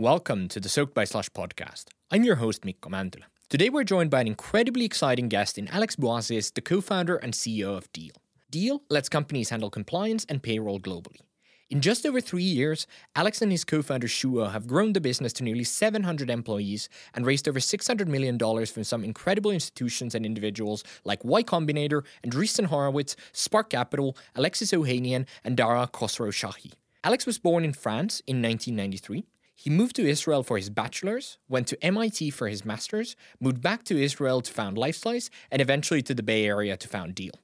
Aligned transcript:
Welcome 0.00 0.48
to 0.48 0.60
the 0.60 0.70
Soaked 0.70 0.94
by 0.94 1.04
Slush 1.04 1.28
podcast. 1.28 1.88
I'm 2.10 2.24
your 2.24 2.36
host, 2.36 2.64
Mikko 2.64 2.88
Mäntylä. 2.88 3.24
Today 3.50 3.68
we're 3.68 3.84
joined 3.84 4.08
by 4.08 4.22
an 4.22 4.26
incredibly 4.26 4.86
exciting 4.86 5.28
guest 5.28 5.58
in 5.58 5.68
Alex 5.68 5.94
Bouaziz, 5.94 6.54
the 6.54 6.62
co-founder 6.62 7.16
and 7.16 7.34
CEO 7.34 7.76
of 7.76 7.92
Deel. 7.92 8.14
Deel 8.50 8.80
lets 8.88 9.10
companies 9.10 9.50
handle 9.50 9.68
compliance 9.68 10.24
and 10.26 10.42
payroll 10.42 10.80
globally. 10.80 11.20
In 11.68 11.82
just 11.82 12.06
over 12.06 12.18
three 12.18 12.42
years, 12.42 12.86
Alex 13.14 13.42
and 13.42 13.52
his 13.52 13.62
co 13.62 13.82
founder 13.82 14.06
Shuo 14.06 14.50
have 14.50 14.66
grown 14.66 14.94
the 14.94 15.02
business 15.02 15.34
to 15.34 15.44
nearly 15.44 15.64
700 15.64 16.30
employees 16.30 16.88
and 17.12 17.26
raised 17.26 17.46
over 17.46 17.58
$600 17.60 18.06
million 18.06 18.38
from 18.38 18.84
some 18.84 19.04
incredible 19.04 19.50
institutions 19.50 20.14
and 20.14 20.24
individuals 20.24 20.82
like 21.04 21.22
Y 21.26 21.42
Combinator, 21.42 22.04
Andreessen 22.26 22.68
Horowitz, 22.68 23.16
Spark 23.32 23.68
Capital, 23.68 24.16
Alexis 24.34 24.72
Ohanian, 24.72 25.26
and 25.44 25.58
Dara 25.58 25.90
Khosrowshahi. 25.92 26.72
Alex 27.04 27.26
was 27.26 27.38
born 27.38 27.66
in 27.66 27.74
France 27.74 28.22
in 28.26 28.40
1993. 28.40 29.26
He 29.60 29.68
moved 29.68 29.96
to 29.96 30.08
Israel 30.08 30.42
for 30.42 30.56
his 30.56 30.70
bachelor's, 30.70 31.36
went 31.46 31.66
to 31.66 31.84
MIT 31.84 32.30
for 32.30 32.48
his 32.48 32.64
master's, 32.64 33.14
moved 33.40 33.60
back 33.60 33.84
to 33.84 34.02
Israel 34.02 34.40
to 34.40 34.50
found 34.50 34.78
Lifeslice, 34.78 35.28
and 35.50 35.60
eventually 35.60 36.00
to 36.00 36.14
the 36.14 36.22
Bay 36.22 36.46
Area 36.46 36.78
to 36.78 36.88
found 36.88 37.14
Deel. 37.14 37.34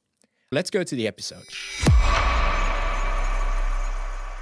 Let's 0.51 0.71
go 0.71 0.83
to 0.83 0.95
the 0.95 1.07
episode. 1.07 1.45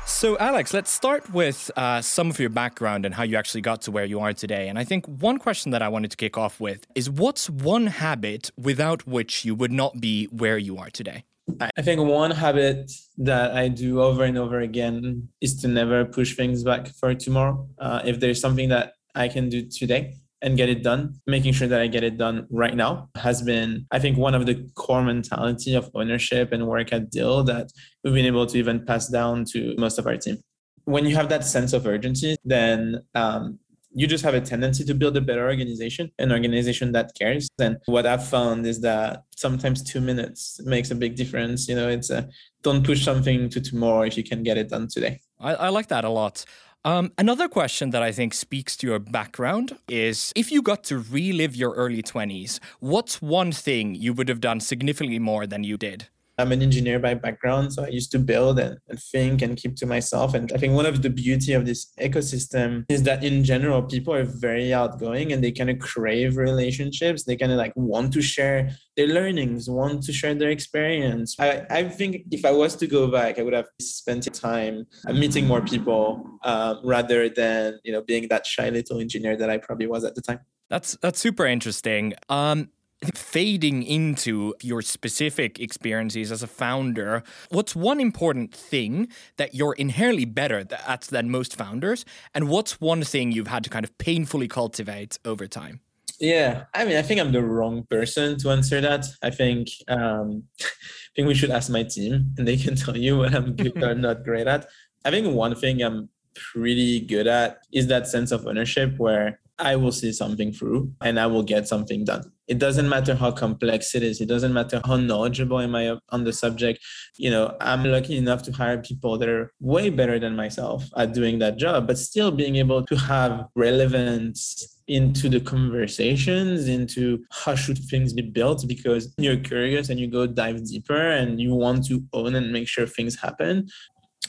So, 0.06 0.38
Alex, 0.38 0.72
let's 0.72 0.92
start 0.92 1.34
with 1.34 1.68
uh, 1.74 2.00
some 2.00 2.30
of 2.30 2.38
your 2.38 2.50
background 2.50 3.04
and 3.04 3.12
how 3.12 3.24
you 3.24 3.36
actually 3.36 3.62
got 3.62 3.82
to 3.82 3.90
where 3.90 4.04
you 4.04 4.20
are 4.20 4.32
today. 4.32 4.68
And 4.68 4.78
I 4.78 4.84
think 4.84 5.06
one 5.06 5.38
question 5.38 5.72
that 5.72 5.82
I 5.82 5.88
wanted 5.88 6.12
to 6.12 6.16
kick 6.16 6.38
off 6.38 6.60
with 6.60 6.86
is 6.94 7.10
what's 7.10 7.50
one 7.50 7.88
habit 7.88 8.52
without 8.56 9.04
which 9.04 9.44
you 9.44 9.56
would 9.56 9.72
not 9.72 10.00
be 10.00 10.26
where 10.26 10.58
you 10.58 10.78
are 10.78 10.90
today? 10.90 11.24
I 11.60 11.82
think 11.82 12.00
one 12.00 12.30
habit 12.30 12.90
that 13.18 13.54
I 13.54 13.68
do 13.68 14.00
over 14.00 14.24
and 14.24 14.38
over 14.38 14.60
again 14.60 15.28
is 15.40 15.60
to 15.60 15.68
never 15.68 16.04
push 16.04 16.34
things 16.36 16.64
back 16.64 16.88
for 16.88 17.14
tomorrow. 17.14 17.68
Uh, 17.78 18.00
if 18.04 18.18
there's 18.18 18.40
something 18.40 18.70
that 18.70 18.94
I 19.14 19.28
can 19.28 19.48
do 19.48 19.68
today, 19.68 20.14
and 20.44 20.58
get 20.58 20.68
it 20.68 20.82
done. 20.82 21.20
Making 21.26 21.54
sure 21.54 21.66
that 21.66 21.80
I 21.80 21.86
get 21.86 22.04
it 22.04 22.18
done 22.18 22.46
right 22.50 22.76
now 22.76 23.08
has 23.16 23.42
been, 23.42 23.86
I 23.90 23.98
think, 23.98 24.18
one 24.18 24.34
of 24.34 24.44
the 24.44 24.68
core 24.74 25.02
mentality 25.02 25.74
of 25.74 25.90
ownership 25.94 26.52
and 26.52 26.66
work 26.66 26.92
at 26.92 27.10
Deel 27.10 27.42
that 27.44 27.72
we've 28.04 28.12
been 28.12 28.26
able 28.26 28.46
to 28.46 28.58
even 28.58 28.84
pass 28.84 29.08
down 29.08 29.46
to 29.52 29.74
most 29.78 29.98
of 29.98 30.06
our 30.06 30.18
team. 30.18 30.38
When 30.84 31.06
you 31.06 31.16
have 31.16 31.30
that 31.30 31.46
sense 31.46 31.72
of 31.72 31.86
urgency, 31.86 32.36
then 32.44 33.00
um, 33.14 33.58
you 33.94 34.06
just 34.06 34.24
have 34.24 34.34
a 34.34 34.40
tendency 34.40 34.84
to 34.84 34.94
build 34.94 35.16
a 35.16 35.20
better 35.20 35.46
organization, 35.46 36.10
an 36.18 36.32
organization 36.32 36.92
that 36.92 37.12
cares. 37.18 37.48
And 37.58 37.78
what 37.86 38.06
I've 38.06 38.26
found 38.26 38.66
is 38.66 38.80
that 38.80 39.22
sometimes 39.36 39.82
two 39.82 40.00
minutes 40.00 40.60
makes 40.64 40.90
a 40.90 40.94
big 40.94 41.16
difference. 41.16 41.68
You 41.68 41.76
know, 41.76 41.88
it's 41.88 42.10
a 42.10 42.28
don't 42.62 42.84
push 42.84 43.04
something 43.04 43.48
to 43.50 43.60
tomorrow 43.60 44.02
if 44.02 44.16
you 44.16 44.24
can 44.24 44.42
get 44.42 44.58
it 44.58 44.68
done 44.68 44.88
today. 44.88 45.20
I, 45.40 45.54
I 45.54 45.68
like 45.68 45.88
that 45.88 46.04
a 46.04 46.10
lot. 46.10 46.44
Um, 46.86 47.12
another 47.16 47.48
question 47.48 47.90
that 47.90 48.02
I 48.02 48.12
think 48.12 48.34
speaks 48.34 48.76
to 48.78 48.86
your 48.86 48.98
background 48.98 49.78
is 49.88 50.32
if 50.36 50.52
you 50.52 50.60
got 50.60 50.84
to 50.84 50.98
relive 50.98 51.56
your 51.56 51.72
early 51.74 52.02
20s, 52.02 52.60
what's 52.80 53.22
one 53.22 53.52
thing 53.52 53.94
you 53.94 54.12
would 54.12 54.28
have 54.28 54.40
done 54.40 54.60
significantly 54.60 55.18
more 55.18 55.46
than 55.46 55.64
you 55.64 55.78
did? 55.78 56.08
I'm 56.38 56.52
an 56.52 56.62
engineer 56.62 56.98
by 56.98 57.14
background, 57.14 57.72
so 57.72 57.84
I 57.84 57.88
used 57.88 58.10
to 58.12 58.18
build 58.18 58.58
and, 58.58 58.78
and, 58.88 58.98
think 58.98 59.42
and 59.42 59.56
keep 59.56 59.76
to 59.76 59.86
myself. 59.86 60.34
And 60.34 60.52
I 60.52 60.56
think 60.56 60.74
one 60.74 60.86
of 60.86 61.02
the 61.02 61.10
beauty 61.10 61.52
of 61.52 61.66
this 61.66 61.92
ecosystem 62.00 62.84
is 62.88 63.04
that 63.04 63.22
in 63.22 63.44
general, 63.44 63.82
people 63.82 64.14
are 64.14 64.24
very 64.24 64.74
outgoing 64.74 65.32
and 65.32 65.42
they 65.42 65.52
kind 65.52 65.70
of 65.70 65.78
crave 65.78 66.36
relationships. 66.36 67.24
They 67.24 67.36
kind 67.36 67.52
of 67.52 67.58
like 67.58 67.72
want 67.76 68.12
to 68.14 68.22
share 68.22 68.70
their 68.96 69.06
learnings, 69.06 69.68
want 69.68 70.02
to 70.04 70.12
share 70.12 70.34
their 70.34 70.50
experience. 70.50 71.36
I, 71.38 71.66
I 71.70 71.88
think 71.88 72.24
if 72.30 72.44
I 72.44 72.50
was 72.50 72.74
to 72.76 72.86
go 72.86 73.06
back, 73.06 73.38
I 73.38 73.42
would 73.42 73.54
have 73.54 73.68
spent 73.80 74.32
time 74.34 74.86
meeting 75.12 75.46
more 75.46 75.60
people 75.60 76.24
um, 76.44 76.80
rather 76.84 77.28
than 77.28 77.80
you 77.84 77.92
know 77.92 78.02
being 78.02 78.28
that 78.28 78.46
shy 78.46 78.68
little 78.70 79.00
engineer 79.00 79.36
that 79.36 79.50
I 79.50 79.58
probably 79.58 79.86
was 79.86 80.04
at 80.04 80.14
the 80.14 80.22
time. 80.22 80.40
That's 80.70 80.96
that's 81.00 81.20
super 81.20 81.46
interesting. 81.46 82.14
Um, 82.28 82.70
fading 83.14 83.82
into 83.82 84.54
your 84.62 84.82
specific 84.82 85.58
experiences 85.58 86.32
as 86.32 86.42
a 86.42 86.46
founder, 86.46 87.22
what's 87.50 87.74
one 87.74 88.00
important 88.00 88.54
thing 88.54 89.08
that 89.36 89.54
you're 89.54 89.74
inherently 89.74 90.24
better 90.24 90.66
at 90.86 91.02
than 91.02 91.30
most 91.30 91.56
founders? 91.56 92.04
And 92.34 92.48
what's 92.48 92.80
one 92.80 93.02
thing 93.02 93.32
you've 93.32 93.48
had 93.48 93.64
to 93.64 93.70
kind 93.70 93.84
of 93.84 93.96
painfully 93.98 94.48
cultivate 94.48 95.18
over 95.24 95.46
time? 95.46 95.80
Yeah, 96.20 96.64
I 96.74 96.84
mean, 96.84 96.96
I 96.96 97.02
think 97.02 97.20
I'm 97.20 97.32
the 97.32 97.42
wrong 97.42 97.84
person 97.90 98.38
to 98.38 98.50
answer 98.50 98.80
that. 98.80 99.06
I 99.22 99.30
think 99.30 99.68
um, 99.88 100.44
I 100.62 101.10
think 101.16 101.28
we 101.28 101.34
should 101.34 101.50
ask 101.50 101.70
my 101.70 101.82
team, 101.82 102.34
and 102.38 102.46
they 102.46 102.56
can 102.56 102.76
tell 102.82 102.96
you 102.96 103.18
what 103.18 103.34
I'm 103.34 103.56
good 103.56 103.82
or 103.82 103.94
not 103.94 104.24
great 104.24 104.46
at. 104.46 104.66
I 105.04 105.10
think 105.10 105.34
one 105.34 105.54
thing 105.54 105.82
I'm 105.82 106.08
pretty 106.34 107.00
good 107.00 107.26
at 107.26 107.58
is 107.72 107.86
that 107.88 108.08
sense 108.08 108.32
of 108.32 108.46
ownership 108.46 108.98
where 108.98 109.40
I 109.58 109.76
will 109.76 109.92
see 109.92 110.12
something 110.12 110.52
through 110.52 110.92
and 111.00 111.18
I 111.18 111.26
will 111.26 111.42
get 111.42 111.68
something 111.68 112.04
done. 112.04 112.32
It 112.46 112.58
doesn't 112.58 112.88
matter 112.88 113.14
how 113.14 113.30
complex 113.30 113.94
it 113.94 114.02
is. 114.02 114.20
It 114.20 114.28
doesn't 114.28 114.52
matter 114.52 114.80
how 114.84 114.96
knowledgeable 114.96 115.60
am 115.60 115.74
I 115.74 115.96
on 116.10 116.24
the 116.24 116.32
subject. 116.32 116.78
You 117.16 117.30
know, 117.30 117.56
I'm 117.60 117.84
lucky 117.84 118.16
enough 118.16 118.42
to 118.44 118.52
hire 118.52 118.78
people 118.78 119.18
that 119.18 119.28
are 119.28 119.52
way 119.60 119.90
better 119.90 120.18
than 120.18 120.36
myself 120.36 120.84
at 120.96 121.14
doing 121.14 121.38
that 121.38 121.56
job, 121.56 121.86
but 121.86 121.98
still 121.98 122.30
being 122.30 122.56
able 122.56 122.84
to 122.84 122.96
have 122.96 123.46
relevance 123.56 124.74
into 124.86 125.30
the 125.30 125.40
conversations, 125.40 126.68
into 126.68 127.24
how 127.30 127.54
should 127.54 127.78
things 127.78 128.12
be 128.12 128.22
built 128.22 128.66
because 128.68 129.14
you're 129.16 129.36
curious 129.36 129.88
and 129.88 129.98
you 129.98 130.06
go 130.06 130.26
dive 130.26 130.62
deeper 130.66 131.10
and 131.10 131.40
you 131.40 131.54
want 131.54 131.86
to 131.86 132.02
own 132.12 132.34
and 132.34 132.52
make 132.52 132.68
sure 132.68 132.86
things 132.86 133.18
happen 133.18 133.66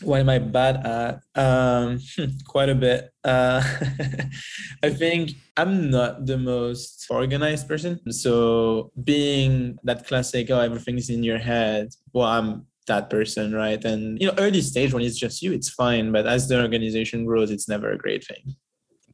what 0.02 0.20
am 0.20 0.30
I 0.30 0.40
bad 0.40 0.86
at? 0.86 1.22
Um, 1.36 2.00
quite 2.48 2.70
a 2.70 2.76
bit. 2.76 3.12
Uh, 3.24 3.62
I 4.84 4.90
think 4.90 5.32
I'm 5.58 5.90
not 5.90 6.26
the 6.26 6.38
most 6.38 7.06
organized 7.10 7.68
person. 7.68 8.00
So 8.12 8.92
being 9.04 9.78
that 9.84 10.08
classic, 10.08 10.50
oh, 10.52 10.60
everything's 10.60 11.10
in 11.10 11.24
your 11.24 11.38
head. 11.38 11.90
Well, 12.14 12.28
I'm 12.28 12.68
that 12.88 13.10
person, 13.10 13.54
right? 13.54 13.84
And 13.84 14.20
you 14.20 14.28
know, 14.28 14.34
early 14.38 14.62
stage 14.62 14.94
when 14.94 15.04
it's 15.04 15.18
just 15.18 15.42
you, 15.42 15.54
it's 15.54 15.70
fine. 15.70 16.12
But 16.12 16.28
as 16.28 16.48
the 16.48 16.62
organization 16.62 17.26
grows, 17.26 17.52
it's 17.52 17.68
never 17.68 17.92
a 17.92 17.98
great 17.98 18.26
thing. 18.26 18.56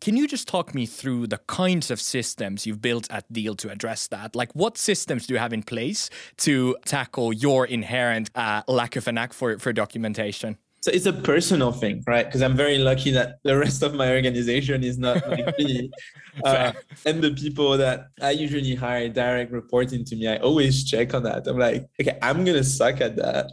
Can 0.02 0.18
you 0.18 0.28
just 0.28 0.48
talk 0.48 0.74
me 0.74 0.88
through 0.88 1.28
the 1.28 1.38
kinds 1.48 1.92
of 1.92 2.02
systems 2.02 2.66
you've 2.66 2.82
built 2.82 3.08
at 3.12 3.32
Deel 3.32 3.54
to 3.58 3.70
address 3.70 4.08
that? 4.08 4.36
Like, 4.36 4.52
what 4.54 4.76
systems 4.76 5.28
do 5.28 5.36
you 5.36 5.40
have 5.40 5.54
in 5.54 5.62
place 5.62 6.10
to 6.38 6.76
tackle 6.86 7.32
your 7.32 7.68
inherent 7.68 8.32
uh, 8.34 8.64
lack 8.68 8.96
of 8.96 9.08
a 9.08 9.12
knack 9.12 9.32
for, 9.32 9.60
for 9.60 9.72
documentation? 9.72 10.58
So 10.82 10.92
it's 10.92 11.06
a 11.06 11.14
personal 11.14 11.72
thing 11.72 12.04
right? 12.08 12.26
Because 12.26 12.42
i'm 12.42 12.56
very 12.56 12.78
lucky 12.78 13.12
that 13.12 13.38
the 13.44 13.58
rest 13.58 13.84
of 13.84 13.94
my 13.94 14.12
organization 14.12 14.84
is 14.84 14.98
not 14.98 15.28
like 15.28 15.58
me. 15.58 15.92
Uh, 16.46 16.72
and 17.06 17.22
the 17.22 17.32
people 17.32 17.78
that 17.78 18.08
i 18.22 18.32
usually 18.32 18.74
hire 18.74 19.10
direct 19.10 19.52
reporting 19.52 20.06
to 20.06 20.16
me 20.16 20.30
i 20.30 20.38
always 20.38 20.86
check 20.86 21.14
on 21.14 21.24
that. 21.24 21.46
I'm 21.46 21.58
like 21.58 21.86
okay 22.00 22.18
i'm 22.22 22.46
gonna 22.46 22.64
suck 22.64 23.02
at 23.02 23.18
that. 23.18 23.52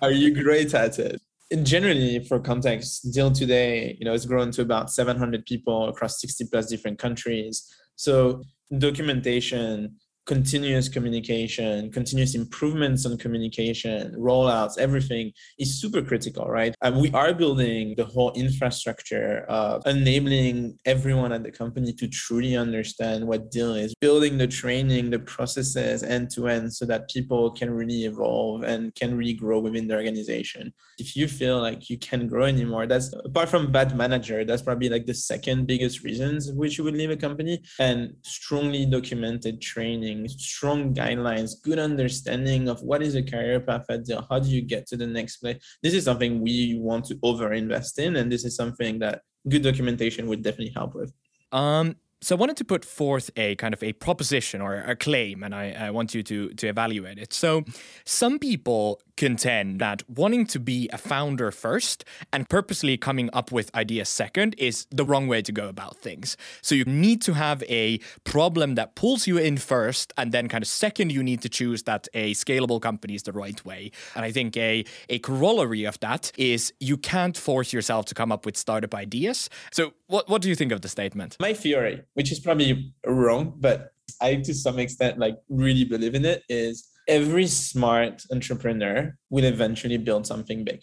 Are 0.00 0.12
you 0.12 0.32
great 0.32 0.72
at 0.72 1.00
it? 1.00 1.20
And 1.50 1.66
generally 1.66 2.24
for 2.24 2.38
context 2.38 3.12
Deel 3.12 3.32
today 3.32 3.96
you 3.98 4.04
know 4.04 4.14
it's 4.14 4.24
grown 4.24 4.52
to 4.52 4.62
about 4.62 4.92
700 4.92 5.44
people 5.44 5.88
across 5.88 6.20
60 6.20 6.46
plus 6.50 6.66
different 6.66 6.98
countries. 7.00 7.68
So 7.96 8.44
documentation 8.78 9.96
continuous 10.26 10.88
communication, 10.88 11.90
continuous 11.90 12.34
improvements 12.34 13.04
on 13.04 13.18
communication, 13.18 14.14
rollouts, 14.16 14.78
everything 14.78 15.32
is 15.58 15.80
super 15.80 16.00
critical, 16.00 16.46
right? 16.46 16.74
And 16.82 17.00
we 17.00 17.10
are 17.12 17.34
building 17.34 17.94
the 17.96 18.04
whole 18.04 18.32
infrastructure 18.32 19.44
of 19.48 19.82
enabling 19.86 20.78
everyone 20.86 21.32
at 21.32 21.42
the 21.42 21.50
company 21.50 21.92
to 21.94 22.08
truly 22.08 22.56
understand 22.56 23.26
what 23.26 23.50
Deel 23.50 23.74
is, 23.74 23.94
building 24.00 24.38
the 24.38 24.46
training, 24.46 25.10
the 25.10 25.18
processes 25.18 26.02
end 26.02 26.30
to 26.30 26.48
end 26.48 26.72
so 26.72 26.84
that 26.86 27.10
people 27.10 27.50
can 27.50 27.70
really 27.70 28.04
evolve 28.04 28.62
and 28.62 28.94
can 28.94 29.16
really 29.16 29.34
grow 29.34 29.58
within 29.58 29.88
the 29.88 29.96
organization. 29.96 30.72
If 30.98 31.16
you 31.16 31.26
feel 31.26 31.60
like 31.60 31.90
you 31.90 31.98
can't 31.98 32.28
grow 32.28 32.44
anymore, 32.44 32.86
that's 32.86 33.12
apart 33.24 33.48
from 33.48 33.72
bad 33.72 33.96
manager, 33.96 34.44
that's 34.44 34.62
probably 34.62 34.88
like 34.88 35.06
the 35.06 35.14
second 35.14 35.66
biggest 35.66 36.04
reasons 36.04 36.52
which 36.52 36.78
you 36.78 36.84
would 36.84 36.96
leave 36.96 37.10
a 37.10 37.16
company 37.16 37.62
and 37.80 38.14
strongly 38.22 38.86
documented 38.86 39.60
training 39.60 40.11
strong 40.28 40.94
guidelines, 40.94 41.60
good 41.62 41.78
understanding 41.78 42.68
of 42.68 42.82
what 42.82 43.02
is 43.02 43.14
a 43.14 43.22
career 43.22 43.60
path 43.60 43.86
at 43.88 44.04
Deel, 44.04 44.26
how 44.28 44.38
do 44.38 44.48
you 44.48 44.62
get 44.62 44.86
to 44.88 44.96
the 44.96 45.06
next 45.06 45.38
place. 45.38 45.58
This 45.82 45.94
is 45.94 46.04
something 46.04 46.40
we 46.40 46.76
want 46.78 47.04
to 47.06 47.18
over 47.22 47.52
invest 47.52 47.98
in, 47.98 48.16
and 48.16 48.30
this 48.30 48.44
is 48.44 48.54
something 48.56 48.98
that 49.00 49.22
good 49.48 49.62
documentation 49.62 50.26
would 50.28 50.42
definitely 50.42 50.74
help 50.74 50.94
with. 50.94 51.12
Um, 51.50 51.96
So 52.22 52.36
I 52.36 52.38
wanted 52.38 52.56
to 52.58 52.64
put 52.64 52.84
forth 52.84 53.30
a 53.36 53.56
kind 53.56 53.74
of 53.74 53.82
a 53.82 53.94
proposition 53.94 54.60
or 54.60 54.76
a 54.76 54.94
claim, 54.94 55.42
and 55.42 55.52
I, 55.52 55.72
I, 55.72 55.90
want 55.90 56.14
you 56.14 56.22
to 56.22 56.50
to 56.50 56.68
evaluate 56.68 57.18
it. 57.18 57.32
So 57.32 57.64
some 58.04 58.38
people 58.38 59.00
contend 59.16 59.80
that 59.80 60.08
wanting 60.08 60.46
to 60.46 60.60
be 60.60 60.88
a 60.92 60.98
founder 60.98 61.50
first 61.50 62.04
and 62.32 62.48
purposely 62.48 62.96
coming 62.96 63.28
up 63.32 63.52
with 63.52 63.74
ideas 63.74 64.08
second 64.08 64.54
is 64.56 64.86
the 64.90 65.04
wrong 65.04 65.26
way 65.26 65.42
to 65.42 65.52
go 65.52 65.68
about 65.68 65.96
things. 65.96 66.36
So 66.60 66.74
you 66.74 66.84
need 66.84 67.22
to 67.22 67.34
have 67.34 67.62
a 67.64 67.98
problem 68.24 68.76
that 68.76 68.94
pulls 68.94 69.26
you 69.26 69.36
in 69.38 69.56
first, 69.56 70.12
and 70.16 70.30
then 70.30 70.48
kind 70.48 70.62
of 70.62 70.68
second 70.68 71.10
you 71.10 71.24
need 71.24 71.42
to 71.42 71.48
choose 71.48 71.82
that 71.84 72.06
a 72.14 72.34
scalable 72.34 72.80
company 72.80 73.16
is 73.16 73.24
the 73.24 73.32
right 73.32 73.64
way. 73.64 73.90
And 74.14 74.24
I 74.24 74.30
think 74.30 74.56
a 74.56 74.84
a 75.08 75.18
corollary 75.18 75.84
of 75.84 75.98
that 76.00 76.30
is 76.38 76.72
you 76.78 76.96
can't 76.96 77.36
force 77.36 77.72
yourself 77.72 78.06
to 78.06 78.14
come 78.14 78.30
up 78.30 78.46
with 78.46 78.56
startup 78.56 78.94
ideas. 78.94 79.50
So 79.72 79.92
what 80.06 80.28
what 80.28 80.40
do 80.40 80.48
you 80.48 80.54
think 80.54 80.70
of 80.70 80.82
the 80.82 80.88
statement? 80.88 81.36
My 81.40 81.52
theory 81.52 82.02
which 82.14 82.32
is 82.32 82.40
probably 82.40 82.94
wrong, 83.06 83.54
but 83.58 83.92
I 84.20 84.36
to 84.36 84.54
some 84.54 84.78
extent 84.78 85.18
like 85.18 85.36
really 85.48 85.84
believe 85.84 86.14
in 86.14 86.24
it 86.24 86.42
is 86.48 86.88
every 87.08 87.46
smart 87.46 88.22
entrepreneur 88.30 89.16
will 89.30 89.44
eventually 89.44 89.98
build 89.98 90.26
something 90.26 90.64
big. 90.64 90.82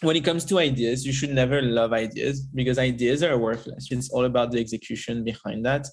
When 0.00 0.16
it 0.16 0.24
comes 0.24 0.44
to 0.46 0.58
ideas, 0.58 1.04
you 1.04 1.12
should 1.12 1.30
never 1.30 1.60
love 1.60 1.92
ideas 1.92 2.40
because 2.40 2.78
ideas 2.78 3.22
are 3.22 3.36
worthless. 3.36 3.88
It's 3.90 4.10
all 4.10 4.26
about 4.26 4.52
the 4.52 4.60
execution 4.60 5.24
behind 5.24 5.64
that. 5.66 5.86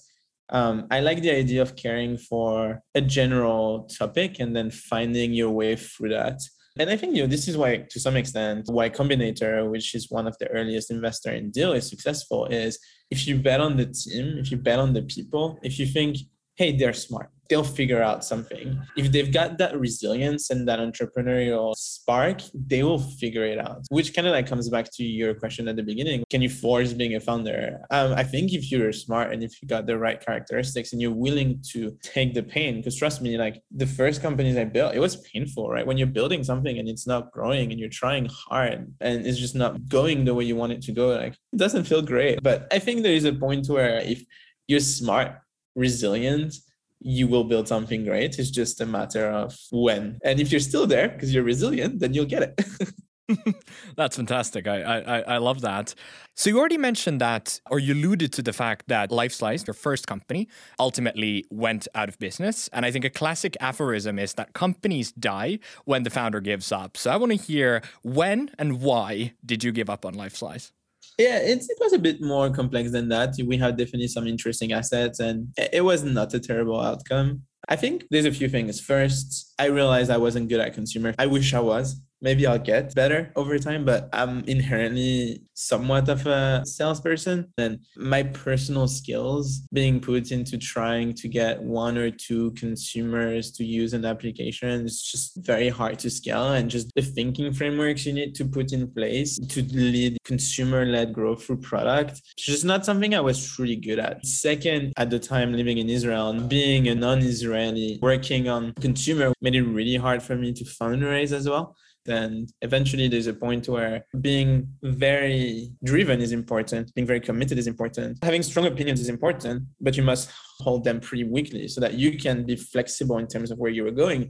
Um, 0.50 0.86
I 0.92 1.00
like 1.00 1.22
the 1.22 1.32
idea 1.32 1.60
of 1.60 1.74
caring 1.74 2.16
for 2.16 2.80
a 2.94 3.00
general 3.00 3.88
topic 3.98 4.38
and 4.38 4.54
then 4.54 4.70
finding 4.70 5.32
your 5.32 5.50
way 5.50 5.74
through 5.74 6.10
that. 6.10 6.38
And 6.78 6.90
I 6.90 6.96
think 6.96 7.16
you 7.16 7.22
know 7.22 7.28
this 7.28 7.48
is 7.48 7.56
why, 7.56 7.86
to 7.88 8.00
some 8.00 8.16
extent, 8.16 8.66
Y 8.68 8.90
Combinator, 8.90 9.70
which 9.70 9.94
is 9.94 10.10
one 10.10 10.26
of 10.26 10.36
the 10.38 10.48
earliest 10.48 10.90
investor 10.90 11.32
in 11.32 11.50
Deel, 11.50 11.72
is 11.72 11.88
successful. 11.88 12.46
Is 12.46 12.78
if 13.10 13.26
you 13.26 13.38
bet 13.38 13.60
on 13.60 13.76
the 13.76 13.86
team, 13.86 14.38
if 14.38 14.50
you 14.50 14.58
bet 14.58 14.78
on 14.78 14.92
the 14.92 15.02
people, 15.02 15.58
if 15.62 15.78
you 15.78 15.86
think, 15.86 16.18
hey, 16.56 16.76
they're 16.76 16.92
smart, 16.92 17.30
they'll 17.48 17.64
figure 17.64 18.02
out 18.02 18.24
something. 18.24 18.80
If 18.96 19.12
they've 19.12 19.32
got 19.32 19.58
that 19.58 19.78
resilience 19.78 20.50
and 20.50 20.66
that 20.68 20.78
entrepreneurial 20.78 21.74
spark, 21.76 22.40
they 22.54 22.82
will 22.82 22.98
figure 22.98 23.44
it 23.44 23.58
out. 23.58 23.84
Which 23.90 24.14
kind 24.14 24.26
of 24.26 24.32
like 24.32 24.46
comes 24.46 24.68
back 24.68 24.90
to 24.94 25.04
your 25.04 25.34
question 25.34 25.68
at 25.68 25.76
the 25.76 25.82
beginning. 25.82 26.24
Can 26.30 26.42
you 26.42 26.48
force 26.48 26.92
being 26.92 27.14
a 27.14 27.20
founder? 27.20 27.80
Um, 27.90 28.12
I 28.14 28.22
think 28.24 28.52
if 28.52 28.70
you're 28.70 28.92
smart 28.92 29.32
and 29.32 29.42
if 29.42 29.60
you 29.60 29.68
got 29.68 29.86
the 29.86 29.98
right 29.98 30.24
characteristics 30.24 30.92
and 30.92 31.00
you're 31.00 31.12
willing 31.12 31.62
to 31.72 31.96
take 32.02 32.34
the 32.34 32.42
pain, 32.42 32.76
because 32.76 32.96
trust 32.96 33.22
me, 33.22 33.36
like 33.36 33.62
the 33.70 33.86
first 33.86 34.22
companies 34.22 34.56
I 34.56 34.64
built, 34.64 34.94
it 34.94 35.00
was 35.00 35.16
painful, 35.16 35.70
right? 35.70 35.86
When 35.86 35.98
you're 35.98 36.06
building 36.06 36.42
something 36.42 36.78
and 36.78 36.88
it's 36.88 37.06
not 37.06 37.32
growing 37.32 37.70
and 37.70 37.78
you're 37.78 37.88
trying 37.90 38.26
hard 38.26 38.92
and 39.00 39.26
it's 39.26 39.38
just 39.38 39.54
not 39.54 39.88
going 39.88 40.24
the 40.24 40.34
way 40.34 40.44
you 40.44 40.56
want 40.56 40.72
it 40.72 40.82
to 40.82 40.92
go, 40.92 41.08
like 41.08 41.34
it 41.52 41.56
doesn't 41.56 41.84
feel 41.84 42.02
great. 42.02 42.42
But 42.42 42.66
I 42.72 42.78
think 42.78 43.02
there 43.02 43.14
is 43.14 43.24
a 43.24 43.32
point 43.32 43.68
where 43.68 43.98
if 43.98 44.24
you're 44.66 44.80
smart, 44.80 45.38
resilient, 45.76 46.54
you 47.00 47.28
will 47.28 47.44
build 47.44 47.68
something 47.68 48.04
great. 48.04 48.38
It's 48.38 48.50
just 48.50 48.80
a 48.80 48.86
matter 48.86 49.30
of 49.30 49.56
when. 49.70 50.18
And 50.24 50.40
if 50.40 50.50
you're 50.50 50.60
still 50.60 50.86
there 50.86 51.08
because 51.08 51.32
you're 51.32 51.44
resilient, 51.44 52.00
then 52.00 52.14
you'll 52.14 52.24
get 52.24 52.42
it. 52.42 52.94
That's 53.96 54.16
fantastic. 54.16 54.66
I, 54.68 54.82
I 54.82 55.20
I 55.20 55.38
love 55.38 55.60
that. 55.62 55.94
So 56.34 56.50
you 56.50 56.58
already 56.58 56.78
mentioned 56.78 57.20
that, 57.20 57.60
or 57.70 57.78
you 57.78 57.94
alluded 57.94 58.32
to 58.34 58.42
the 58.42 58.52
fact 58.52 58.88
that 58.88 59.10
LifeSlice, 59.10 59.66
your 59.66 59.74
first 59.74 60.06
company, 60.06 60.48
ultimately 60.78 61.44
went 61.50 61.88
out 61.94 62.08
of 62.08 62.18
business. 62.18 62.68
And 62.72 62.84
I 62.84 62.90
think 62.90 63.04
a 63.04 63.10
classic 63.10 63.56
aphorism 63.58 64.18
is 64.18 64.34
that 64.34 64.52
companies 64.52 65.12
die 65.12 65.58
when 65.86 66.02
the 66.02 66.10
founder 66.10 66.40
gives 66.40 66.70
up. 66.70 66.96
So 66.96 67.10
I 67.10 67.16
want 67.16 67.32
to 67.32 67.38
hear 67.38 67.82
when 68.02 68.50
and 68.58 68.80
why 68.80 69.32
did 69.44 69.64
you 69.64 69.72
give 69.72 69.90
up 69.90 70.04
on 70.04 70.14
LifeSlice? 70.14 70.72
Yeah, 71.18 71.38
it's, 71.38 71.70
it 71.70 71.78
was 71.80 71.94
a 71.94 71.98
bit 71.98 72.20
more 72.20 72.50
complex 72.50 72.90
than 72.90 73.08
that. 73.08 73.34
We 73.42 73.56
had 73.56 73.78
definitely 73.78 74.08
some 74.08 74.26
interesting 74.26 74.72
assets, 74.72 75.18
and 75.18 75.48
it 75.56 75.82
was 75.82 76.02
not 76.02 76.34
a 76.34 76.40
terrible 76.40 76.78
outcome. 76.78 77.42
I 77.68 77.76
think 77.76 78.04
there's 78.10 78.26
a 78.26 78.32
few 78.32 78.48
things. 78.48 78.80
First, 78.80 79.54
I 79.58 79.66
realized 79.66 80.10
I 80.10 80.18
wasn't 80.18 80.48
good 80.48 80.60
at 80.60 80.74
consumer. 80.74 81.14
I 81.18 81.26
wish 81.26 81.54
I 81.54 81.60
was 81.60 82.00
maybe 82.20 82.46
I'll 82.46 82.58
get 82.58 82.94
better 82.94 83.32
over 83.36 83.58
time, 83.58 83.84
but 83.84 84.08
I'm 84.12 84.44
inherently 84.44 85.42
somewhat 85.54 86.08
of 86.08 86.26
a 86.26 86.62
salesperson. 86.64 87.52
And 87.58 87.80
my 87.96 88.22
personal 88.22 88.88
skills 88.88 89.60
being 89.72 90.00
put 90.00 90.30
into 90.30 90.58
trying 90.58 91.14
to 91.14 91.28
get 91.28 91.62
one 91.62 91.96
or 91.96 92.10
two 92.10 92.52
consumers 92.52 93.50
to 93.52 93.64
use 93.64 93.92
an 93.92 94.04
application 94.04 94.84
is 94.84 95.02
just 95.02 95.36
very 95.44 95.68
hard 95.68 95.98
to 96.00 96.10
scale. 96.10 96.52
And 96.52 96.70
just 96.70 96.90
the 96.94 97.02
thinking 97.02 97.52
frameworks 97.52 98.06
you 98.06 98.12
need 98.12 98.34
to 98.36 98.44
put 98.44 98.72
in 98.72 98.90
place 98.90 99.38
to 99.38 99.62
lead 99.62 100.18
consumer 100.24 100.84
led 100.84 101.12
growth 101.12 101.44
through 101.44 101.58
product, 101.58 102.22
it's 102.36 102.46
just 102.46 102.64
not 102.64 102.84
something 102.84 103.14
I 103.14 103.20
was 103.20 103.44
truly 103.46 103.76
good 103.76 103.98
at. 103.98 104.24
Second, 104.24 104.92
at 104.96 105.10
the 105.10 105.18
time 105.18 105.52
living 105.52 105.78
in 105.78 105.88
Israel 105.88 106.30
and 106.30 106.48
being 106.48 106.88
a 106.88 106.94
non 106.94 107.18
Israeli 107.18 107.98
working 108.02 108.48
on 108.48 108.72
consumer 108.74 109.32
made 109.40 109.54
it 109.54 109.62
really 109.62 109.96
hard 109.96 110.22
for 110.22 110.36
me 110.36 110.52
to 110.52 110.64
fundraise 110.64 111.32
as 111.32 111.48
well 111.48 111.76
and 112.08 112.52
eventually 112.62 113.08
there's 113.08 113.26
a 113.26 113.34
point 113.34 113.68
where 113.68 114.04
being 114.20 114.68
very 114.82 115.70
driven 115.84 116.20
is 116.20 116.32
important 116.32 116.92
being 116.94 117.06
very 117.06 117.20
committed 117.20 117.58
is 117.58 117.66
important. 117.66 118.18
Having 118.22 118.42
strong 118.42 118.66
opinions 118.66 119.00
is 119.00 119.08
important 119.08 119.64
but 119.80 119.96
you 119.96 120.02
must 120.02 120.30
hold 120.60 120.84
them 120.84 121.00
pretty 121.00 121.24
weakly 121.24 121.68
so 121.68 121.80
that 121.80 121.94
you 121.94 122.16
can 122.18 122.44
be 122.44 122.56
flexible 122.56 123.18
in 123.18 123.26
terms 123.26 123.50
of 123.50 123.58
where 123.58 123.70
you 123.70 123.84
were 123.84 123.90
going 123.90 124.22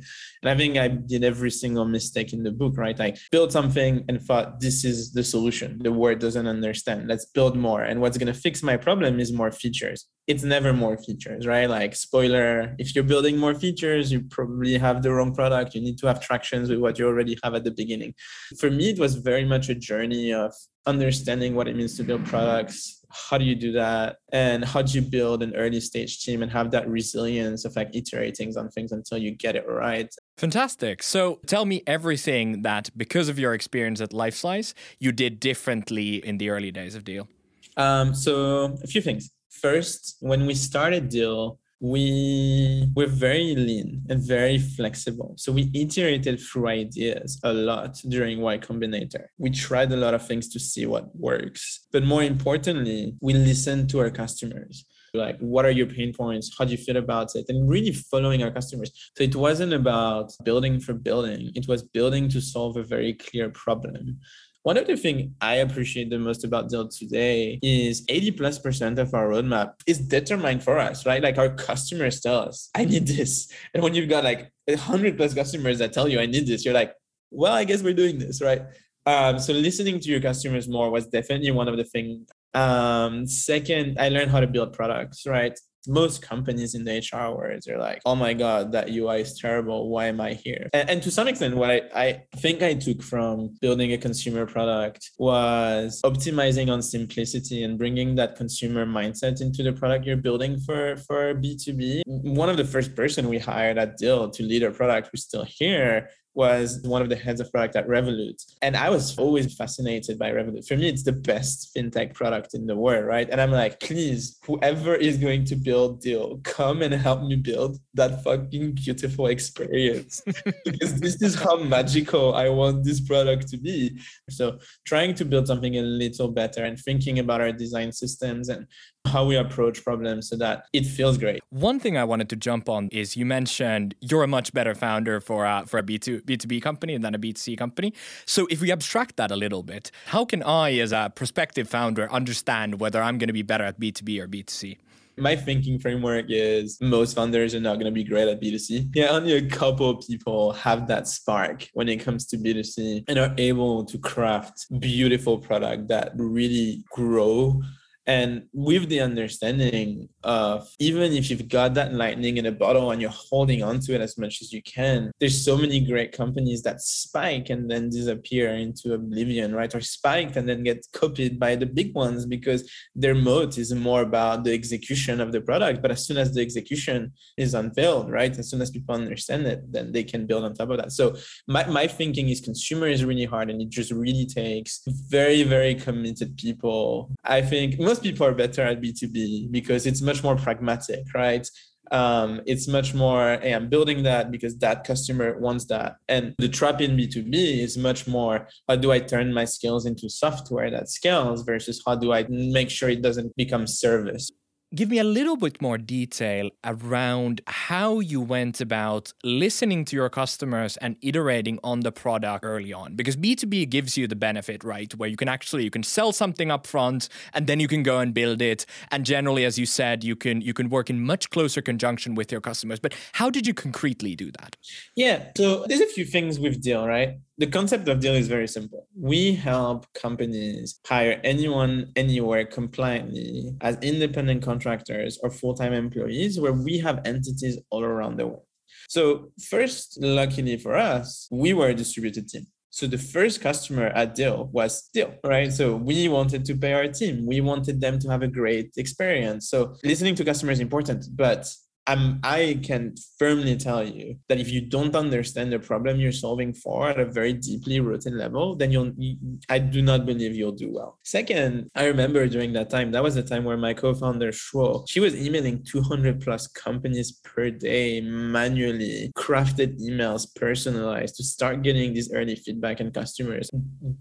and 0.42 0.50
i 0.50 0.56
think 0.56 0.76
i 0.76 0.88
did 0.88 1.22
every 1.24 1.50
single 1.50 1.84
mistake 1.84 2.32
in 2.32 2.42
the 2.42 2.50
book 2.50 2.76
right 2.76 3.00
i 3.00 3.14
built 3.30 3.52
something 3.52 4.04
and 4.08 4.22
thought 4.22 4.60
this 4.60 4.84
is 4.84 5.12
the 5.12 5.22
solution 5.22 5.78
the 5.82 5.92
world 5.92 6.18
doesn't 6.18 6.46
understand 6.46 7.08
let's 7.08 7.26
build 7.26 7.56
more 7.56 7.82
and 7.82 8.00
what's 8.00 8.18
going 8.18 8.32
to 8.32 8.40
fix 8.40 8.62
my 8.62 8.76
problem 8.76 9.20
is 9.20 9.32
more 9.32 9.52
features 9.52 10.06
it's 10.26 10.42
never 10.42 10.72
more 10.72 10.98
features, 10.98 11.46
right? 11.46 11.70
Like 11.70 11.94
spoiler, 11.94 12.74
if 12.78 12.94
you're 12.94 13.04
building 13.04 13.38
more 13.38 13.54
features, 13.54 14.10
you 14.10 14.22
probably 14.22 14.76
have 14.76 15.02
the 15.02 15.12
wrong 15.12 15.32
product. 15.32 15.74
You 15.74 15.80
need 15.80 15.98
to 15.98 16.08
have 16.08 16.20
tractions 16.20 16.68
with 16.68 16.80
what 16.80 16.98
you 16.98 17.06
already 17.06 17.38
have 17.44 17.54
at 17.54 17.62
the 17.62 17.70
beginning. 17.70 18.12
For 18.58 18.68
me, 18.68 18.90
it 18.90 18.98
was 18.98 19.14
very 19.14 19.44
much 19.44 19.68
a 19.68 19.74
journey 19.74 20.32
of 20.32 20.52
understanding 20.84 21.54
what 21.54 21.68
it 21.68 21.76
means 21.76 21.96
to 21.96 22.04
build 22.04 22.24
products. 22.26 22.95
How 23.28 23.38
do 23.38 23.44
you 23.44 23.54
do 23.54 23.72
that? 23.72 24.18
And 24.32 24.64
how 24.64 24.82
do 24.82 24.92
you 24.92 25.02
build 25.02 25.42
an 25.42 25.54
early 25.56 25.80
stage 25.80 26.22
team 26.22 26.42
and 26.42 26.50
have 26.52 26.70
that 26.72 26.88
resilience 26.88 27.64
of 27.64 27.74
like 27.76 27.94
iterating 27.94 28.56
on 28.56 28.68
things 28.68 28.92
until 28.92 29.18
you 29.18 29.30
get 29.30 29.56
it 29.56 29.66
right? 29.66 30.14
Fantastic. 30.36 31.02
So 31.02 31.40
tell 31.46 31.64
me 31.64 31.82
everything 31.86 32.62
that 32.62 32.90
because 32.96 33.28
of 33.28 33.38
your 33.38 33.54
experience 33.54 34.00
at 34.00 34.10
LifeSlice, 34.10 34.74
you 34.98 35.12
did 35.12 35.40
differently 35.40 36.16
in 36.16 36.38
the 36.38 36.50
early 36.50 36.70
days 36.70 36.94
of 36.94 37.04
Deel. 37.04 37.28
Um, 37.76 38.14
so 38.14 38.76
a 38.82 38.86
few 38.86 39.00
things 39.00 39.30
first, 39.50 40.16
when 40.20 40.46
we 40.46 40.54
started 40.54 41.08
Deel, 41.08 41.58
we 41.80 42.88
were 42.94 43.06
very 43.06 43.54
lean 43.54 44.02
and 44.08 44.26
very 44.26 44.58
flexible. 44.58 45.34
So 45.36 45.52
we 45.52 45.70
iterated 45.74 46.40
through 46.40 46.68
ideas 46.68 47.38
a 47.44 47.52
lot 47.52 48.00
during 48.08 48.40
Y 48.40 48.58
Combinator. 48.58 49.26
We 49.38 49.50
tried 49.50 49.92
a 49.92 49.96
lot 49.96 50.14
of 50.14 50.26
things 50.26 50.48
to 50.50 50.60
see 50.60 50.86
what 50.86 51.14
works. 51.14 51.86
But 51.92 52.04
more 52.04 52.22
importantly, 52.22 53.14
we 53.20 53.34
listened 53.34 53.90
to 53.90 54.00
our 54.00 54.10
customers. 54.10 54.84
Like, 55.14 55.38
what 55.38 55.64
are 55.64 55.70
your 55.70 55.86
pain 55.86 56.12
points? 56.12 56.54
How 56.58 56.64
do 56.64 56.72
you 56.72 56.76
feel 56.76 56.96
about 56.96 57.34
it? 57.34 57.46
And 57.48 57.68
really 57.68 57.92
following 57.92 58.42
our 58.42 58.50
customers. 58.50 58.92
So 59.16 59.24
it 59.24 59.34
wasn't 59.34 59.72
about 59.72 60.32
building 60.44 60.78
for 60.80 60.92
building, 60.92 61.52
it 61.54 61.66
was 61.68 61.82
building 61.82 62.28
to 62.30 62.40
solve 62.40 62.76
a 62.76 62.82
very 62.82 63.14
clear 63.14 63.48
problem. 63.50 64.18
One 64.66 64.76
of 64.76 64.88
the 64.88 64.96
things 64.96 65.30
I 65.40 65.58
appreciate 65.58 66.10
the 66.10 66.18
most 66.18 66.42
about 66.42 66.68
Deel 66.68 66.88
today 66.88 67.60
is 67.62 68.04
80 68.08 68.32
plus 68.32 68.58
percent 68.58 68.98
of 68.98 69.14
our 69.14 69.28
roadmap 69.28 69.74
is 69.86 70.00
determined 70.00 70.60
for 70.64 70.76
us, 70.80 71.06
right? 71.06 71.22
Like 71.22 71.38
our 71.38 71.50
customers 71.50 72.20
tell 72.20 72.40
us, 72.40 72.68
I 72.74 72.84
need 72.84 73.06
this. 73.06 73.48
And 73.72 73.82
when 73.84 73.94
you've 73.94 74.08
got 74.08 74.24
like 74.24 74.50
100 74.64 75.16
plus 75.16 75.34
customers 75.34 75.78
that 75.78 75.92
tell 75.92 76.08
you, 76.08 76.18
I 76.18 76.26
need 76.26 76.48
this, 76.48 76.64
you're 76.64 76.74
like, 76.74 76.92
well, 77.30 77.52
I 77.52 77.62
guess 77.62 77.80
we're 77.80 77.94
doing 77.94 78.18
this, 78.18 78.42
right? 78.42 78.62
Um, 79.06 79.38
so 79.38 79.52
listening 79.52 80.00
to 80.00 80.08
your 80.08 80.20
customers 80.20 80.66
more 80.66 80.90
was 80.90 81.06
definitely 81.06 81.52
one 81.52 81.68
of 81.68 81.76
the 81.76 81.84
things. 81.84 82.28
Um, 82.52 83.24
second, 83.24 84.00
I 84.00 84.08
learned 84.08 84.32
how 84.32 84.40
to 84.40 84.48
build 84.48 84.72
products, 84.72 85.28
right? 85.28 85.56
Most 85.86 86.22
companies 86.22 86.74
in 86.74 86.84
the 86.84 86.98
HR 86.98 87.36
world 87.36 87.62
are 87.68 87.78
like, 87.78 88.02
oh 88.04 88.14
my 88.14 88.32
God, 88.32 88.72
that 88.72 88.90
UI 88.90 89.20
is 89.20 89.38
terrible. 89.38 89.88
Why 89.88 90.06
am 90.06 90.20
I 90.20 90.34
here? 90.34 90.68
And, 90.72 90.90
and 90.90 91.02
to 91.02 91.10
some 91.10 91.28
extent, 91.28 91.56
what 91.56 91.70
I, 91.70 91.80
I 91.94 92.22
think 92.36 92.62
I 92.62 92.74
took 92.74 93.02
from 93.02 93.56
building 93.60 93.92
a 93.92 93.98
consumer 93.98 94.46
product 94.46 95.10
was 95.18 96.00
optimizing 96.04 96.70
on 96.72 96.82
simplicity 96.82 97.64
and 97.64 97.78
bringing 97.78 98.14
that 98.16 98.36
consumer 98.36 98.86
mindset 98.86 99.40
into 99.40 99.62
the 99.62 99.72
product 99.72 100.04
you're 100.06 100.16
building 100.16 100.58
for, 100.58 100.96
for 100.96 101.34
B2B. 101.34 102.02
One 102.06 102.48
of 102.48 102.56
the 102.56 102.64
first 102.64 102.94
person 102.94 103.28
we 103.28 103.38
hired 103.38 103.78
at 103.78 103.96
Deel 103.96 104.30
to 104.30 104.42
lead 104.42 104.64
our 104.64 104.70
product 104.70 105.08
who's 105.10 105.24
still 105.24 105.44
here 105.46 106.08
was 106.36 106.80
one 106.82 107.00
of 107.00 107.08
the 107.08 107.16
heads 107.16 107.40
of 107.40 107.50
product 107.50 107.76
at 107.76 107.88
Revolut. 107.88 108.44
And 108.60 108.76
I 108.76 108.90
was 108.90 109.18
always 109.18 109.54
fascinated 109.54 110.18
by 110.18 110.30
Revolut. 110.30 110.68
For 110.68 110.76
me, 110.76 110.88
it's 110.88 111.02
the 111.02 111.12
best 111.12 111.74
fintech 111.74 112.12
product 112.12 112.54
in 112.54 112.66
the 112.66 112.76
world, 112.76 113.06
right? 113.06 113.28
And 113.30 113.40
I'm 113.40 113.50
like, 113.50 113.80
please, 113.80 114.38
whoever 114.44 114.94
is 114.94 115.16
going 115.16 115.46
to 115.46 115.56
build 115.56 116.02
Deel, 116.02 116.38
come 116.44 116.82
and 116.82 116.92
help 116.92 117.22
me 117.22 117.36
build 117.36 117.78
that 117.94 118.22
fucking 118.22 118.72
beautiful 118.72 119.28
experience. 119.28 120.22
because 120.64 121.00
this 121.00 121.22
is 121.22 121.34
how 121.34 121.56
magical 121.56 122.34
I 122.34 122.50
want 122.50 122.84
this 122.84 123.00
product 123.00 123.48
to 123.48 123.56
be. 123.56 123.98
So 124.28 124.58
trying 124.84 125.14
to 125.14 125.24
build 125.24 125.46
something 125.46 125.76
a 125.76 125.82
little 125.82 126.28
better 126.28 126.64
and 126.64 126.78
thinking 126.78 127.18
about 127.18 127.40
our 127.40 127.52
design 127.52 127.92
systems 127.92 128.50
and 128.50 128.66
how 129.06 129.24
we 129.24 129.36
approach 129.36 129.82
problems 129.84 130.28
so 130.28 130.36
that 130.36 130.66
it 130.72 130.84
feels 130.84 131.18
great. 131.18 131.40
One 131.50 131.80
thing 131.80 131.96
I 131.96 132.04
wanted 132.04 132.28
to 132.30 132.36
jump 132.36 132.68
on 132.68 132.88
is 132.88 133.16
you 133.16 133.24
mentioned 133.24 133.94
you're 134.00 134.22
a 134.22 134.28
much 134.28 134.52
better 134.52 134.74
founder 134.74 135.20
for 135.20 135.44
a, 135.44 135.64
for 135.66 135.78
a 135.78 135.82
B2, 135.82 136.22
B2B 136.22 136.62
company 136.62 136.98
than 136.98 137.14
a 137.14 137.18
B2C 137.18 137.56
company. 137.56 137.92
So 138.24 138.46
if 138.50 138.60
we 138.60 138.70
abstract 138.70 139.16
that 139.16 139.30
a 139.30 139.36
little 139.36 139.62
bit, 139.62 139.90
how 140.06 140.24
can 140.24 140.42
I 140.42 140.74
as 140.78 140.92
a 140.92 141.12
prospective 141.14 141.68
founder 141.68 142.10
understand 142.12 142.80
whether 142.80 143.02
I'm 143.02 143.18
going 143.18 143.28
to 143.28 143.32
be 143.32 143.42
better 143.42 143.64
at 143.64 143.80
B2B 143.80 144.20
or 144.20 144.28
B2C? 144.28 144.78
my 145.18 145.34
thinking 145.34 145.78
framework 145.78 146.26
is 146.28 146.78
most 146.80 147.14
founders 147.14 147.54
are 147.54 147.60
not 147.60 147.74
going 147.74 147.86
to 147.86 147.90
be 147.90 148.04
great 148.04 148.28
at 148.28 148.40
B2C. 148.40 148.90
Yeah, 148.94 149.08
only 149.08 149.32
a 149.32 149.48
couple 149.48 149.88
of 149.88 150.06
people 150.06 150.52
have 150.52 150.86
that 150.88 151.08
spark 151.08 151.68
when 151.72 151.88
it 151.88 151.98
comes 151.98 152.26
to 152.26 152.36
B2C 152.36 153.04
and 153.08 153.18
are 153.18 153.34
able 153.38 153.84
to 153.86 153.98
craft 153.98 154.66
beautiful 154.78 155.38
product 155.38 155.88
that 155.88 156.12
really 156.16 156.84
grow 156.90 157.62
and 158.06 158.46
with 158.52 158.88
the 158.88 159.00
understanding 159.00 160.08
of 160.26 160.68
even 160.80 161.12
if 161.12 161.30
you've 161.30 161.48
got 161.48 161.74
that 161.74 161.94
lightning 161.94 162.36
in 162.36 162.46
a 162.46 162.52
bottle 162.52 162.90
and 162.90 163.00
you're 163.00 163.10
holding 163.10 163.62
onto 163.62 163.92
it 163.92 164.00
as 164.00 164.18
much 164.18 164.42
as 164.42 164.52
you 164.52 164.60
can, 164.62 165.12
there's 165.20 165.44
so 165.44 165.56
many 165.56 165.80
great 165.80 166.10
companies 166.12 166.62
that 166.64 166.80
spike 166.80 167.48
and 167.48 167.70
then 167.70 167.88
disappear 167.88 168.48
into 168.50 168.94
oblivion, 168.94 169.54
right? 169.54 169.72
Or 169.72 169.80
spike 169.80 170.34
and 170.34 170.48
then 170.48 170.64
get 170.64 170.84
copied 170.92 171.38
by 171.38 171.54
the 171.54 171.64
big 171.64 171.94
ones 171.94 172.26
because 172.26 172.68
their 172.94 173.14
moat 173.14 173.56
is 173.56 173.72
more 173.72 174.02
about 174.02 174.42
the 174.42 174.52
execution 174.52 175.20
of 175.20 175.30
the 175.30 175.40
product. 175.40 175.80
But 175.80 175.92
as 175.92 176.04
soon 176.04 176.18
as 176.18 176.34
the 176.34 176.40
execution 176.40 177.12
is 177.36 177.54
unveiled, 177.54 178.10
right? 178.10 178.36
As 178.36 178.50
soon 178.50 178.60
as 178.62 178.70
people 178.70 178.96
understand 178.96 179.46
it, 179.46 179.72
then 179.72 179.92
they 179.92 180.02
can 180.02 180.26
build 180.26 180.44
on 180.44 180.54
top 180.54 180.70
of 180.70 180.78
that. 180.78 180.90
So 180.90 181.16
my, 181.46 181.64
my 181.66 181.86
thinking 181.86 182.28
is 182.28 182.40
consumer 182.40 182.88
is 182.88 183.04
really 183.04 183.26
hard 183.26 183.48
and 183.48 183.62
it 183.62 183.68
just 183.68 183.92
really 183.92 184.26
takes 184.26 184.82
very, 184.86 185.44
very 185.44 185.76
committed 185.76 186.36
people. 186.36 187.12
I 187.22 187.42
think 187.42 187.78
most 187.78 188.02
people 188.02 188.26
are 188.26 188.34
better 188.34 188.62
at 188.62 188.80
B2B 188.80 189.52
because 189.52 189.86
it's 189.86 190.02
much 190.02 190.15
more 190.22 190.36
pragmatic, 190.36 191.04
right? 191.14 191.46
Um, 191.92 192.40
it's 192.46 192.66
much 192.66 192.94
more, 192.94 193.38
hey, 193.40 193.52
I'm 193.52 193.68
building 193.68 194.02
that 194.02 194.30
because 194.30 194.58
that 194.58 194.84
customer 194.84 195.38
wants 195.38 195.66
that. 195.66 195.96
And 196.08 196.34
the 196.38 196.48
trap 196.48 196.80
in 196.80 196.96
B2B 196.96 197.60
is 197.60 197.78
much 197.78 198.06
more, 198.08 198.48
how 198.68 198.76
do 198.76 198.90
I 198.90 198.98
turn 198.98 199.32
my 199.32 199.44
skills 199.44 199.86
into 199.86 200.08
software 200.08 200.70
that 200.70 200.88
scales 200.88 201.42
versus 201.42 201.82
how 201.86 201.94
do 201.94 202.12
I 202.12 202.26
make 202.28 202.70
sure 202.70 202.88
it 202.88 203.02
doesn't 203.02 203.36
become 203.36 203.66
service? 203.66 204.30
Give 204.76 204.90
me 204.90 204.98
a 204.98 205.04
little 205.04 205.36
bit 205.36 205.60
more 205.62 205.78
detail 205.78 206.50
around 206.62 207.40
how 207.46 207.98
you 207.98 208.20
went 208.20 208.60
about 208.60 209.12
listening 209.24 209.86
to 209.86 209.96
your 209.96 210.10
customers 210.10 210.76
and 210.76 210.96
iterating 211.00 211.58
on 211.64 211.80
the 211.80 211.90
product 211.90 212.44
early 212.44 212.72
on? 212.72 212.94
Because 212.94 213.16
b2b 213.16 213.70
gives 213.70 213.96
you 213.96 214.06
the 214.06 214.14
benefit 214.14 214.62
right 214.62 214.94
where 214.94 215.08
you 215.08 215.16
can 215.16 215.28
actually 215.28 215.64
you 215.64 215.70
can 215.70 215.82
sell 215.82 216.12
something 216.12 216.50
up 216.50 216.66
front 216.66 217.08
and 217.32 217.46
then 217.46 217.58
you 217.58 217.68
can 217.68 217.82
go 217.82 217.98
and 217.98 218.12
build 218.12 218.42
it. 218.42 218.66
And 218.90 219.06
generally 219.06 219.44
as 219.46 219.58
you 219.58 219.64
said 219.64 220.04
you 220.04 220.14
can 220.14 220.42
you 220.42 220.52
can 220.52 220.68
work 220.68 220.90
in 220.90 221.00
much 221.02 221.30
closer 221.30 221.62
conjunction 221.62 222.14
with 222.14 222.30
your 222.30 222.42
customers. 222.42 222.78
But 222.78 222.94
how 223.14 223.30
did 223.30 223.46
you 223.46 223.54
concretely 223.54 224.14
do 224.14 224.30
that? 224.32 224.56
Yeah 224.94 225.30
so 225.36 225.64
there's 225.66 225.80
a 225.80 225.86
few 225.86 226.04
things 226.04 226.38
with 226.38 226.62
Deel 226.62 226.86
right 226.86 227.16
the 227.38 227.46
concept 227.46 227.88
of 227.88 228.00
Deel 228.00 228.14
is 228.14 228.28
very 228.28 228.48
simple. 228.48 228.86
We 228.98 229.34
help 229.34 229.86
companies 229.92 230.80
hire 230.86 231.20
anyone, 231.22 231.92
anywhere 231.94 232.46
compliantly 232.46 233.54
as 233.60 233.76
independent 233.82 234.42
contractors 234.42 235.18
or 235.22 235.30
full 235.30 235.54
time 235.54 235.72
employees, 235.72 236.40
where 236.40 236.52
we 236.52 236.78
have 236.78 237.02
entities 237.04 237.58
all 237.70 237.84
around 237.84 238.16
the 238.16 238.26
world. 238.26 238.42
So, 238.88 239.32
first, 239.50 239.98
luckily 240.00 240.56
for 240.56 240.76
us, 240.76 241.28
we 241.30 241.52
were 241.52 241.68
a 241.68 241.74
distributed 241.74 242.28
team. 242.28 242.46
So 242.76 242.86
the 242.86 242.98
first 242.98 243.40
customer 243.40 243.86
at 243.86 244.14
Deel 244.14 244.50
was 244.52 244.90
Deel, 244.92 245.14
right? 245.24 245.50
So 245.50 245.76
we 245.76 246.08
wanted 246.08 246.44
to 246.44 246.54
pay 246.54 246.74
our 246.74 246.88
team. 246.88 247.24
We 247.24 247.40
wanted 247.40 247.80
them 247.80 247.98
to 248.00 248.10
have 248.10 248.20
a 248.20 248.28
great 248.28 248.72
experience. 248.76 249.48
So 249.48 249.76
listening 249.82 250.14
to 250.16 250.24
customers 250.26 250.58
is 250.58 250.60
important, 250.60 251.06
but 251.16 251.48
I'm, 251.86 252.20
I 252.22 252.60
can 252.62 252.94
firmly 253.18 253.56
tell 253.56 253.86
you 253.86 254.16
that 254.28 254.40
if 254.40 254.50
you 254.50 254.60
don't 254.60 254.94
understand 254.96 255.52
the 255.52 255.58
problem 255.58 256.00
you're 256.00 256.12
solving 256.12 256.52
for 256.52 256.88
at 256.88 256.98
a 256.98 257.04
very 257.04 257.32
deeply 257.32 257.80
rooted 257.80 258.14
level, 258.14 258.56
then 258.56 258.72
you'll, 258.72 258.92
you, 258.96 259.16
I 259.48 259.58
do 259.58 259.82
not 259.82 260.04
believe 260.04 260.34
you'll 260.34 260.52
do 260.52 260.72
well. 260.72 260.98
Second, 261.04 261.68
I 261.74 261.84
remember 261.86 262.26
during 262.26 262.52
that 262.54 262.70
time, 262.70 262.90
that 262.92 263.02
was 263.02 263.14
the 263.14 263.22
time 263.22 263.44
where 263.44 263.56
my 263.56 263.72
co-founder 263.74 264.32
Shuo, 264.32 264.84
she 264.88 265.00
was 265.00 265.14
emailing 265.14 265.62
200 265.64 266.20
plus 266.20 266.48
companies 266.48 267.20
per 267.24 267.50
day 267.50 268.00
manually, 268.00 269.12
crafted 269.16 269.80
emails, 269.80 270.26
personalized 270.34 271.16
to 271.16 271.24
start 271.24 271.62
getting 271.62 271.94
this 271.94 272.10
early 272.12 272.36
feedback 272.36 272.80
and 272.80 272.92
customers. 272.92 273.48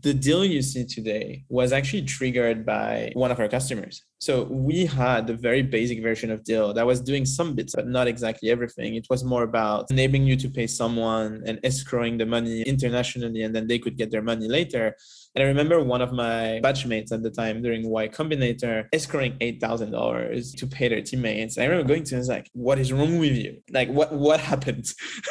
The 0.01 0.13
Deel 0.13 0.44
you 0.44 0.62
see 0.62 0.86
today 0.86 1.44
was 1.50 1.72
actually 1.72 2.04
triggered 2.04 2.65
by 2.65 3.12
one 3.13 3.32
of 3.32 3.39
our 3.39 3.48
customers. 3.48 4.04
So 4.20 4.44
we 4.46 4.86
had 4.88 5.27
the 5.27 5.36
very 5.36 5.62
basic 5.62 6.01
version 6.01 6.32
of 6.32 6.44
Deel 6.44 6.74
that 6.74 6.86
was 6.86 7.00
doing 7.00 7.25
some 7.25 7.54
bits, 7.54 7.75
but 7.75 7.88
not 7.88 8.08
exactly 8.08 8.50
everything. 8.50 8.96
It 8.96 9.08
was 9.10 9.24
more 9.24 9.44
about 9.44 9.91
enabling 9.91 10.25
you 10.25 10.38
to 10.38 10.50
pay 10.50 10.67
someone 10.67 11.44
and 11.46 11.62
escrowing 11.62 12.17
the 12.17 12.25
money 12.25 12.62
internationally, 12.62 13.44
and 13.44 13.53
then 13.55 13.67
they 13.67 13.79
could 13.79 13.98
get 13.98 14.12
their 14.12 14.22
money 14.22 14.48
later. 14.48 14.96
And 15.36 15.44
I 15.44 15.48
remember 15.48 15.84
one 15.84 16.01
of 16.01 16.13
my 16.13 16.62
batchmates 16.63 17.12
at 17.12 17.22
the 17.22 17.30
time 17.30 17.62
during 17.62 17.89
Y 17.89 18.08
Combinator 18.08 18.88
thousand 19.60 19.92
dollars 19.92 20.54
to 20.54 20.65
pay 20.65 20.88
their 20.88 21.01
teammates. 21.01 21.58
I 21.58 21.65
remember 21.65 21.88
going 21.88 22.04
to 22.04 22.12
him 22.12 22.18
and 22.18 22.22
was 22.22 22.30
like, 22.30 22.50
"What 22.54 22.80
is 22.80 22.94
wrong 22.94 23.20
with 23.20 23.34
you? 23.34 23.62
Like, 23.70 23.89
what 23.89 24.13
what 24.13 24.39
happened?" 24.39 24.86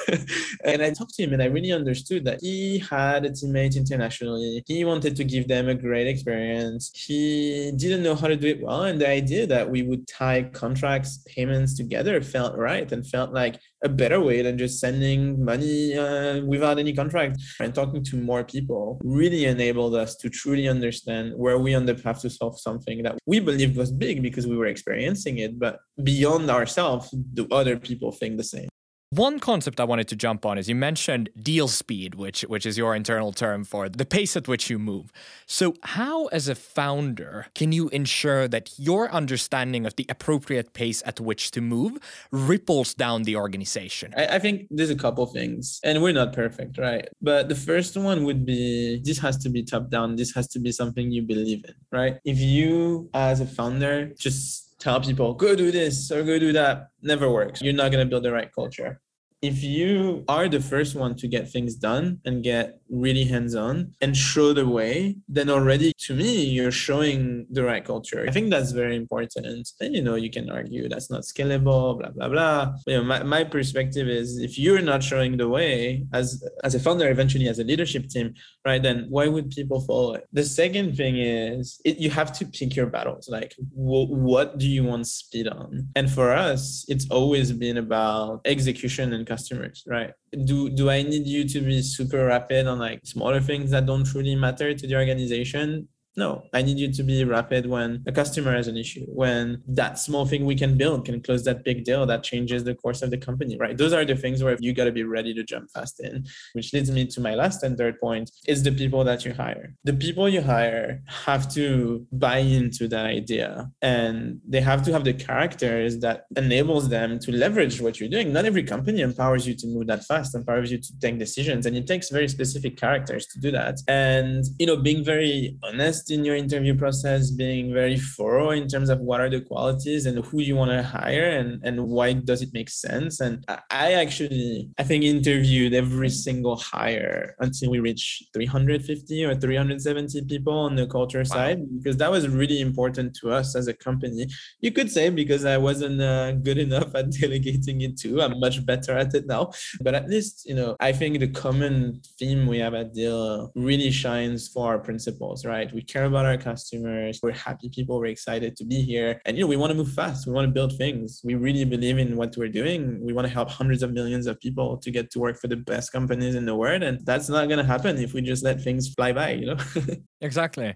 and 0.65 0.83
I 0.83 0.91
talked 0.91 1.15
to 1.15 1.23
him, 1.23 1.33
and 1.33 1.43
I 1.43 1.47
really 1.47 1.73
understood 1.73 2.25
that 2.27 2.41
he 2.43 2.81
had 2.81 3.25
a 3.25 3.31
teammate 3.31 3.77
internationally. 3.77 4.63
He 4.67 4.85
wanted 4.85 5.17
to 5.17 5.25
give 5.25 5.49
them 5.49 5.69
a 5.69 5.75
great 5.75 6.07
experience. 6.07 6.91
He 6.95 7.73
didn't 7.77 8.03
know 8.03 8.15
how 8.15 8.29
to 8.29 8.37
do 8.37 8.49
it 8.49 8.63
well, 8.63 8.83
and 8.83 9.01
the 9.01 9.09
idea 9.09 9.47
that 9.47 9.71
we 9.71 9.83
would 9.83 10.07
tie 10.07 10.43
contracts, 10.53 11.25
payments 11.27 11.75
together 11.77 12.21
felt 12.21 12.57
right 12.57 12.91
and 12.93 13.07
felt 13.07 13.33
like 13.33 13.59
a 13.85 13.89
better 13.89 14.21
way 14.21 14.43
than 14.43 14.59
just 14.59 14.81
sending 14.81 15.45
money 15.45 15.97
uh, 15.97 16.41
without 16.45 16.79
any 16.79 16.95
contract. 16.95 17.41
And 17.61 17.75
talking 17.75 18.03
to 18.05 18.17
more 18.17 18.45
people 18.45 19.01
really 19.05 19.45
enabled 19.45 19.95
us 19.95 20.17
to 20.17 20.31
truly 20.31 20.69
understand 20.69 21.35
where 21.37 21.59
we 21.59 21.75
on 21.75 21.85
the 21.87 21.95
path 21.95 22.23
to 22.23 22.31
solve 22.31 22.59
something 22.59 23.03
that 23.03 23.19
we 23.27 23.41
believed 23.41 23.77
was 23.77 23.93
big 23.93 24.23
because 24.23 24.47
we 24.47 24.57
were 24.57 24.67
experiencing 24.67 25.39
it 25.39 25.59
but 25.59 25.81
beyond 26.03 26.51
ourselves 26.51 27.11
do 27.33 27.47
other 27.51 27.77
people 27.77 28.13
think 28.13 28.37
the 28.37 28.45
same 28.45 28.69
one 29.17 29.39
concept 29.39 29.79
I 29.79 29.85
wanted 29.85 30.09
to 30.09 30.17
jump 30.17 30.45
on 30.45 30.59
is 30.59 30.69
you 30.69 30.75
mentioned 30.75 31.29
Deel 31.41 31.69
speed, 31.69 32.17
which 32.17 32.43
which 32.43 32.67
is 32.67 32.77
your 32.77 32.95
internal 32.97 33.33
term 33.33 33.65
for 33.65 33.89
the 33.89 34.05
pace 34.05 34.37
at 34.37 34.49
which 34.49 34.69
you 34.69 34.79
move. 34.79 35.13
So, 35.47 35.75
how 35.83 36.27
as 36.27 36.49
a 36.49 36.55
founder 36.55 37.47
can 37.55 37.71
you 37.71 37.89
ensure 37.91 38.49
that 38.49 38.73
your 38.77 39.11
understanding 39.13 39.87
of 39.87 39.95
the 39.97 40.07
appropriate 40.09 40.73
pace 40.73 41.03
at 41.07 41.21
which 41.21 41.53
to 41.53 41.61
move 41.61 41.99
ripples 42.33 42.95
down 42.95 43.23
the 43.23 43.37
organization? 43.37 44.13
I, 44.17 44.37
I 44.37 44.39
think 44.39 44.67
there's 44.71 44.91
a 44.91 44.97
couple 44.97 45.27
things, 45.27 45.81
and 45.85 46.03
we're 46.03 46.13
not 46.13 46.33
perfect, 46.33 46.79
right? 46.79 47.09
But 47.23 47.49
the 47.49 47.55
first 47.55 47.97
one 47.97 48.25
would 48.25 48.45
be 48.45 49.01
this 49.05 49.19
has 49.19 49.37
to 49.39 49.49
be 49.49 49.63
top 49.63 49.91
down. 49.91 50.17
This 50.17 50.35
has 50.35 50.49
to 50.49 50.59
be 50.59 50.73
something 50.73 51.11
you 51.13 51.23
believe 51.23 51.65
in, 51.65 51.75
right? 51.93 52.17
If 52.25 52.39
you 52.39 53.11
as 53.15 53.41
a 53.41 53.47
founder 53.47 54.13
just 54.19 54.65
tell 54.81 55.01
people 55.01 55.33
go 55.35 55.55
do 55.55 55.71
this 55.71 56.11
or 56.11 56.23
go 56.25 56.39
do 56.39 56.53
that 56.53 56.89
never 57.01 57.31
works 57.31 57.63
you're 57.63 57.73
not 57.73 57.91
going 57.91 58.05
to 58.05 58.11
build 58.11 58.23
the 58.23 58.31
right 58.31 58.53
culture 58.53 59.01
if 59.45 59.63
you 59.63 60.25
are 60.27 60.49
the 60.49 60.61
first 60.61 60.95
one 60.95 61.15
to 61.17 61.29
get 61.29 61.51
things 61.51 61.75
done 61.75 62.19
and 62.25 62.43
get 62.43 62.81
really 62.95 63.25
hands 63.25 63.55
on 63.55 63.93
and 64.01 64.17
show 64.17 64.53
the 64.53 64.67
way, 64.67 65.17
then 65.29 65.51
already 65.51 65.93
to 66.07 66.15
me, 66.15 66.45
you're 66.45 66.71
showing 66.71 67.47
the 67.51 67.65
right 67.65 67.85
culture. 67.85 68.25
I 68.29 68.33
think 68.33 68.51
that's 68.51 68.73
very 68.73 68.97
important. 68.97 69.69
And 69.81 69.95
you 69.95 70.03
know, 70.03 70.15
you 70.15 70.31
can 70.31 70.51
argue 70.51 70.89
that's 70.89 71.11
not 71.11 71.23
scalable, 71.23 71.99
blah, 71.99 72.11
blah, 72.11 72.29
blah. 72.29 72.65
But, 72.85 72.93
you 72.93 72.99
know, 72.99 73.05
my, 73.05 73.23
my 73.23 73.45
perspective 73.45 74.09
is 74.09 74.39
if 74.39 74.59
you're 74.59 74.83
not 74.83 75.03
showing 75.03 75.37
the 75.37 75.49
way 75.49 76.07
as, 76.13 76.43
as 76.63 76.75
a 76.75 76.81
founder, 76.81 77.11
eventually 77.11 77.49
as 77.49 77.59
a 77.59 77.65
leadership 77.65 78.09
team, 78.09 78.35
right, 78.65 78.83
then 78.83 79.07
why 79.09 79.29
would 79.29 79.51
people 79.51 79.81
follow 79.81 80.15
it? 80.15 80.27
The 80.33 80.45
second 80.45 80.97
thing 80.97 81.17
is 81.19 81.81
it, 81.85 81.99
you 81.99 82.11
have 82.11 82.33
to 82.39 82.47
pick 82.47 82.77
your 82.77 82.87
battles. 82.87 83.29
Like, 83.29 83.55
what 83.73 84.59
do 84.59 84.69
you 84.69 84.85
want 84.85 85.07
speed 85.07 85.49
on? 85.49 85.89
And 85.97 86.11
for 86.11 86.33
us, 86.33 86.85
it's 86.89 87.11
always 87.11 87.53
been 87.53 87.79
about 87.79 88.41
execution 88.45 89.13
and 89.13 89.27
customers, 89.27 89.85
right? 89.87 90.13
Do, 90.45 90.69
do 90.69 90.91
I 90.91 91.03
need 91.03 91.27
you 91.27 91.49
to 91.49 91.61
be 91.61 91.81
super 91.83 92.27
rapid 92.27 92.67
on 92.67 92.79
like 92.79 93.01
smaller 93.05 93.41
things 93.41 93.71
that 93.71 93.87
don't 93.87 94.05
truly 94.05 94.35
matter 94.35 94.75
to 94.75 94.87
the 94.87 94.97
organization 94.97 95.89
No, 96.17 96.45
I 96.53 96.63
need 96.63 96.79
you 96.79 96.93
to 96.93 97.03
be 97.03 97.25
rapid 97.25 97.67
when 97.67 98.05
a 98.07 98.13
customer 98.13 98.55
has 98.55 98.69
an 98.69 98.77
issue, 98.77 99.05
when 99.09 99.63
that 99.67 99.99
small 99.99 100.27
thing 100.27 100.45
we 100.45 100.55
can 100.55 100.77
build 100.77 101.07
can 101.07 101.21
close 101.21 101.45
that 101.45 101.65
big 101.65 101.85
deal 101.85 102.07
that 102.07 102.23
changes 102.23 102.63
the 102.63 102.75
course 102.75 103.03
of 103.03 103.11
the 103.11 103.19
company, 103.19 103.57
right? 103.59 103.77
Those 103.77 103.93
are 103.93 104.05
the 104.05 104.15
things 104.15 104.43
where 104.43 104.57
you 104.61 104.73
got 104.73 104.85
to 104.85 104.93
be 104.93 105.03
ready 105.03 105.35
to 105.35 105.43
jump 105.43 105.71
fast 105.73 105.99
in, 105.99 106.25
which 106.53 106.73
leads 106.73 106.91
me 106.91 107.07
to 107.07 107.21
my 107.21 107.35
last 107.35 107.65
and 107.65 107.77
third 107.77 107.99
point 107.99 108.31
is 108.47 108.63
the 108.63 108.71
people 108.71 109.03
that 109.05 109.25
you 109.25 109.33
hire. 109.33 109.75
The 109.83 109.93
people 109.93 110.29
you 110.29 110.41
hire 110.41 111.03
have 111.09 111.53
to 111.55 112.07
buy 112.13 112.39
into 112.39 112.87
that 112.89 113.07
idea 113.07 113.71
and 113.83 114.41
they 114.47 114.61
have 114.61 114.85
to 114.85 114.93
have 114.93 115.03
the 115.03 115.15
characters 115.15 115.99
that 115.99 116.27
enables 116.37 116.89
them 116.91 117.19
to 117.21 117.33
leverage 117.33 117.81
what 117.81 117.99
you're 117.99 118.09
doing. 118.09 118.33
Not 118.33 118.45
every 118.45 118.63
company 118.63 119.01
empowers 119.01 119.49
you 119.49 119.55
to 119.55 119.67
move 119.67 119.89
that 119.89 120.05
fast, 120.05 120.37
empowers 120.37 120.71
you 120.71 120.79
to 120.79 120.99
take 121.01 121.19
decisions, 121.19 121.67
and 121.67 121.77
it 121.77 121.89
takes 121.89 122.11
very 122.11 122.29
specific 122.29 122.77
characters 122.77 123.27
to 123.29 123.41
do 123.41 123.51
that. 123.51 123.79
And 123.89 124.45
you 124.59 124.67
know, 124.67 124.77
being 124.77 125.05
very 125.05 125.59
honest 125.65 126.04
in 126.11 126.25
your 126.25 126.37
interview 126.37 126.77
process, 126.77 127.31
being 127.31 127.73
very 127.73 127.99
thorough 127.99 128.51
in 128.51 128.69
terms 128.69 128.91
of 128.91 129.01
what 129.01 129.21
are 129.21 129.31
the 129.31 129.41
qualities 129.41 130.07
and 130.07 130.25
who 130.25 130.41
you 130.41 130.57
want 130.57 130.71
to 130.71 130.83
hire 130.83 131.31
and, 131.31 131.61
and 131.65 131.87
why 131.87 132.13
does 132.13 132.43
it 132.43 132.51
make 132.53 132.71
sense. 132.71 133.21
And 133.21 133.45
I 133.71 133.93
actually, 133.93 134.71
I 134.79 134.83
think, 134.83 135.05
interviewed 135.05 135.75
every 135.75 136.11
single 136.11 136.57
hire 136.57 137.37
until 137.41 137.71
we 137.71 137.81
reached 137.81 138.33
350 138.33 139.25
or 139.25 139.35
370 139.35 140.25
people 140.25 140.55
on 140.55 140.77
the 140.77 140.87
culture 140.87 141.19
wow. 141.19 141.25
side, 141.25 141.59
because 141.77 141.97
that 141.99 142.11
was 142.11 142.29
really 142.29 142.61
important 142.61 143.15
to 143.17 143.31
us 143.31 143.57
as 143.57 143.69
a 143.69 143.75
company. 143.75 144.27
You 144.61 144.73
could 144.73 144.91
say 144.91 145.11
because 145.11 145.45
I 145.45 145.59
wasn't 145.59 146.01
uh, 146.01 146.33
good 146.33 146.59
enough 146.59 146.95
at 146.95 147.11
delegating 147.21 147.81
it 147.83 147.97
too. 147.99 148.23
I'm 148.23 148.39
much 148.41 148.65
better 148.65 148.93
at 148.93 149.15
it 149.15 149.27
now. 149.27 149.53
But 149.81 149.95
at 149.95 150.09
least, 150.09 150.47
you 150.47 150.55
know, 150.55 150.77
I 150.81 150.93
think 150.93 151.21
the 151.21 151.29
common 151.29 152.01
theme 152.19 152.47
we 152.47 152.59
have 152.59 152.75
at 152.75 152.95
Deel 152.95 153.53
really 153.55 153.91
shines 153.91 154.49
for 154.49 154.67
our 154.69 154.79
principles, 154.79 155.45
right? 155.45 155.73
We 155.73 155.83
care 155.95 156.05
about 156.05 156.27
our 156.27 156.37
customers. 156.37 157.21
We're 157.23 157.41
happy 157.49 157.69
people. 157.69 158.01
We're 158.01 158.15
excited 158.17 158.57
to 158.57 158.65
be 158.65 158.83
here. 158.83 159.21
And, 159.25 159.37
you 159.37 159.45
know, 159.45 159.47
we 159.47 159.57
want 159.57 159.71
to 159.71 159.77
move 159.77 159.93
fast. 159.93 160.27
We 160.27 160.33
want 160.33 160.49
to 160.49 160.53
build 160.53 160.77
things. 160.77 161.21
We 161.23 161.37
really 161.37 161.65
believe 161.65 161.99
in 161.99 162.17
what 162.17 162.37
we're 162.37 162.49
doing. 162.49 162.81
We 163.01 163.13
want 163.13 163.29
to 163.29 163.33
help 163.33 163.49
hundreds 163.49 163.83
of 163.85 163.93
millions 163.93 164.27
of 164.27 164.41
people 164.41 164.77
to 164.79 164.91
get 164.91 165.13
to 165.13 165.21
work 165.21 165.37
for 165.41 165.47
the 165.47 165.57
best 165.57 165.93
companies 165.93 166.35
in 166.35 166.47
the 166.47 166.57
world. 166.57 166.83
And 166.83 167.07
that's 167.07 167.29
not 167.29 167.47
going 167.47 167.59
to 167.59 167.71
happen 167.75 167.97
if 167.99 168.13
we 168.13 168.23
just 168.23 168.43
let 168.43 168.61
things 168.61 168.93
fly 168.93 169.13
by, 169.13 169.31
you 169.41 169.47
know? 169.47 169.59
exactly. 170.21 170.75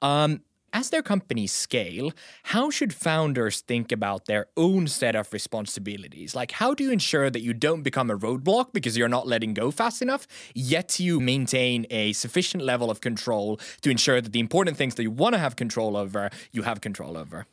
Um, 0.00 0.40
as 0.74 0.90
their 0.90 1.02
companies 1.02 1.52
scale, 1.52 2.12
how 2.42 2.68
should 2.68 2.92
founders 2.92 3.60
think 3.60 3.92
about 3.92 4.26
their 4.26 4.46
own 4.56 4.88
set 4.88 5.14
of 5.14 5.32
responsibilities? 5.32 6.34
Like, 6.34 6.50
how 6.50 6.74
do 6.74 6.82
you 6.82 6.90
ensure 6.90 7.30
that 7.30 7.40
you 7.40 7.54
don't 7.54 7.82
become 7.82 8.10
a 8.10 8.18
roadblock 8.18 8.72
because 8.72 8.98
you're 8.98 9.08
not 9.08 9.26
letting 9.26 9.54
go 9.54 9.70
fast 9.70 10.02
enough, 10.02 10.26
yet 10.52 10.98
you 10.98 11.20
maintain 11.20 11.86
a 11.90 12.12
sufficient 12.12 12.62
level 12.62 12.90
of 12.90 13.00
control 13.00 13.60
to 13.82 13.90
ensure 13.90 14.20
that 14.20 14.32
the 14.32 14.40
important 14.40 14.76
things 14.76 14.96
that 14.96 15.04
you 15.04 15.12
want 15.12 15.34
to 15.34 15.38
have 15.38 15.54
control 15.54 15.96
over, 15.96 16.28
you 16.52 16.62
have 16.62 16.80
control 16.80 17.16
over? 17.16 17.46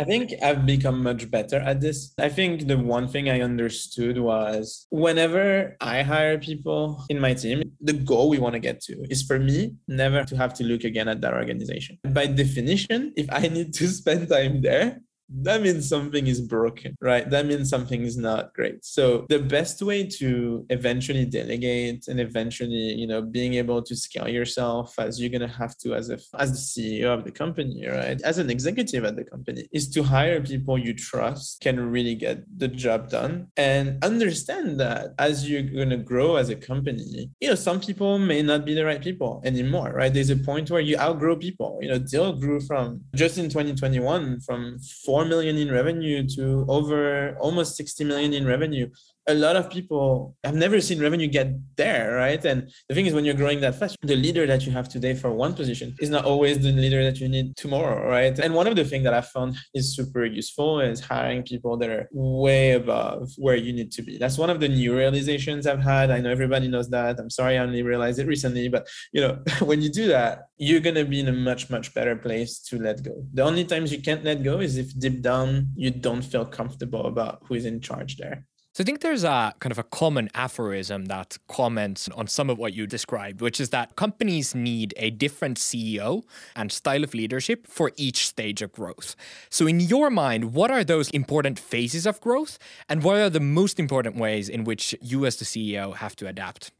I 0.00 0.04
think 0.04 0.32
I've 0.42 0.64
become 0.64 1.02
much 1.02 1.30
better 1.30 1.56
at 1.56 1.82
this. 1.82 2.14
I 2.18 2.30
think 2.30 2.66
the 2.66 2.78
one 2.78 3.06
thing 3.06 3.28
I 3.28 3.42
understood 3.42 4.16
was 4.16 4.86
whenever 4.90 5.76
I 5.78 6.00
hire 6.00 6.38
people 6.38 7.04
in 7.10 7.20
my 7.20 7.34
team, 7.34 7.62
the 7.82 7.92
goal 7.92 8.30
we 8.30 8.38
want 8.38 8.54
to 8.54 8.60
get 8.60 8.80
to 8.84 9.04
is 9.10 9.22
for 9.22 9.38
me 9.38 9.74
never 9.88 10.24
to 10.24 10.36
have 10.38 10.54
to 10.54 10.64
look 10.64 10.84
again 10.84 11.06
at 11.08 11.20
that 11.20 11.34
organization. 11.34 11.98
By 12.08 12.28
definition, 12.28 13.12
if 13.14 13.26
I 13.30 13.42
need 13.48 13.74
to 13.74 13.88
spend 14.00 14.30
time 14.30 14.62
there, 14.62 15.00
that 15.32 15.62
means 15.62 15.88
something 15.88 16.26
is 16.26 16.40
broken, 16.40 16.96
right? 17.00 17.28
That 17.30 17.46
means 17.46 17.70
something 17.70 18.02
is 18.02 18.16
not 18.16 18.52
great. 18.54 18.84
So 18.84 19.26
the 19.28 19.38
best 19.38 19.80
way 19.82 20.06
to 20.18 20.66
eventually 20.70 21.24
delegate 21.24 22.08
and 22.08 22.20
eventually, 22.20 22.94
you 22.94 23.06
know, 23.06 23.22
being 23.22 23.54
able 23.54 23.82
to 23.82 23.94
scale 23.96 24.28
yourself 24.28 24.98
as 24.98 25.20
you're 25.20 25.30
gonna 25.30 25.48
have 25.48 25.76
to 25.78 25.94
as 25.94 26.10
a 26.10 26.18
as 26.38 26.50
the 26.52 26.58
CEO 26.58 27.14
of 27.14 27.24
the 27.24 27.30
company, 27.30 27.86
right? 27.86 28.20
As 28.22 28.38
an 28.38 28.50
executive 28.50 29.04
at 29.04 29.16
the 29.16 29.24
company, 29.24 29.68
is 29.72 29.88
to 29.90 30.02
hire 30.02 30.40
people 30.40 30.78
you 30.78 30.94
trust 30.94 31.60
can 31.60 31.78
really 31.78 32.14
get 32.14 32.42
the 32.58 32.68
job 32.68 33.10
done 33.10 33.48
and 33.56 34.02
understand 34.04 34.80
that 34.80 35.14
as 35.18 35.48
you're 35.48 35.62
gonna 35.62 35.96
grow 35.96 36.36
as 36.36 36.48
a 36.50 36.56
company, 36.56 37.30
you 37.40 37.48
know, 37.48 37.54
some 37.54 37.80
people 37.80 38.18
may 38.18 38.42
not 38.42 38.64
be 38.64 38.74
the 38.74 38.84
right 38.84 39.02
people 39.02 39.40
anymore, 39.44 39.92
right? 39.94 40.12
There's 40.12 40.30
a 40.30 40.36
point 40.36 40.70
where 40.70 40.80
you 40.80 40.96
outgrow 40.96 41.36
people. 41.36 41.78
You 41.80 41.88
know, 41.88 41.98
Deel 41.98 42.32
grew 42.32 42.60
from 42.60 43.02
just 43.14 43.38
in 43.38 43.48
2021 43.48 44.40
from 44.40 44.78
four 45.04 45.19
4 45.20 45.28
million 45.28 45.58
in 45.58 45.70
revenue 45.70 46.26
to 46.36 46.64
over 46.66 47.36
almost 47.40 47.76
60 47.76 48.04
million 48.04 48.32
in 48.32 48.46
revenue 48.46 48.88
a 49.30 49.34
lot 49.34 49.56
of 49.56 49.70
people 49.70 50.36
have 50.44 50.54
never 50.54 50.80
seen 50.80 51.00
revenue 51.00 51.28
get 51.28 51.48
there, 51.76 52.14
right? 52.14 52.44
And 52.44 52.70
the 52.88 52.94
thing 52.94 53.06
is, 53.06 53.14
when 53.14 53.24
you're 53.24 53.34
growing 53.34 53.60
that 53.60 53.76
fast, 53.76 53.96
the 54.02 54.16
leader 54.16 54.46
that 54.46 54.66
you 54.66 54.72
have 54.72 54.88
today 54.88 55.14
for 55.14 55.30
one 55.30 55.54
position 55.54 55.94
is 56.00 56.10
not 56.10 56.24
always 56.24 56.58
the 56.58 56.72
leader 56.72 57.02
that 57.04 57.20
you 57.20 57.28
need 57.28 57.56
tomorrow, 57.56 58.08
right? 58.08 58.36
And 58.38 58.54
one 58.54 58.66
of 58.66 58.76
the 58.76 58.84
things 58.84 59.04
that 59.04 59.14
I 59.14 59.20
found 59.20 59.56
is 59.74 59.94
super 59.94 60.24
useful 60.24 60.80
is 60.80 61.00
hiring 61.00 61.42
people 61.44 61.76
that 61.78 61.90
are 61.90 62.08
way 62.12 62.72
above 62.72 63.30
where 63.38 63.56
you 63.56 63.72
need 63.72 63.92
to 63.92 64.02
be. 64.02 64.18
That's 64.18 64.38
one 64.38 64.50
of 64.50 64.60
the 64.60 64.68
new 64.68 64.96
realizations 64.96 65.66
I've 65.66 65.82
had. 65.82 66.10
I 66.10 66.20
know 66.20 66.30
everybody 66.30 66.68
knows 66.68 66.90
that. 66.90 67.18
I'm 67.18 67.30
sorry 67.30 67.56
I 67.56 67.62
only 67.62 67.82
realized 67.82 68.18
it 68.18 68.26
recently, 68.26 68.68
but 68.68 68.88
you 69.12 69.20
know, 69.20 69.38
when 69.60 69.80
you 69.80 69.90
do 69.90 70.08
that, 70.08 70.48
you're 70.58 70.80
gonna 70.80 71.04
be 71.04 71.20
in 71.20 71.28
a 71.28 71.32
much, 71.32 71.70
much 71.70 71.94
better 71.94 72.16
place 72.16 72.58
to 72.68 72.78
let 72.78 73.02
go. 73.02 73.24
The 73.32 73.42
only 73.42 73.64
times 73.64 73.92
you 73.92 74.02
can't 74.02 74.24
let 74.24 74.42
go 74.42 74.60
is 74.60 74.76
if 74.76 74.98
deep 74.98 75.22
down 75.22 75.68
you 75.76 75.90
don't 75.90 76.22
feel 76.22 76.44
comfortable 76.44 77.06
about 77.06 77.42
who 77.46 77.54
is 77.54 77.64
in 77.64 77.80
charge 77.80 78.16
there. 78.16 78.46
So 78.80 78.82
I 78.82 78.86
think 78.86 79.02
there's 79.02 79.24
a 79.24 79.52
kind 79.58 79.72
of 79.72 79.78
a 79.78 79.82
common 79.82 80.30
aphorism 80.32 81.04
that 81.04 81.36
comments 81.48 82.08
on 82.14 82.28
some 82.28 82.48
of 82.48 82.56
what 82.56 82.72
you 82.72 82.86
described, 82.86 83.42
which 83.42 83.60
is 83.60 83.68
that 83.68 83.94
companies 83.94 84.54
need 84.54 84.94
a 84.96 85.10
different 85.10 85.58
CEO 85.58 86.22
and 86.56 86.72
style 86.72 87.04
of 87.04 87.12
leadership 87.12 87.66
for 87.66 87.92
each 87.98 88.26
stage 88.26 88.62
of 88.62 88.72
growth. 88.72 89.16
So 89.50 89.66
in 89.66 89.80
your 89.80 90.08
mind, 90.08 90.54
what 90.54 90.70
are 90.70 90.82
those 90.82 91.10
important 91.10 91.58
phases 91.58 92.06
of 92.06 92.22
growth 92.22 92.58
and 92.88 93.02
what 93.02 93.16
are 93.16 93.28
the 93.28 93.38
most 93.38 93.78
important 93.78 94.16
ways 94.16 94.48
in 94.48 94.64
which 94.64 94.94
you 95.02 95.26
as 95.26 95.36
the 95.36 95.44
CEO 95.44 95.96
have 95.96 96.16
to 96.16 96.26
adapt? 96.26 96.72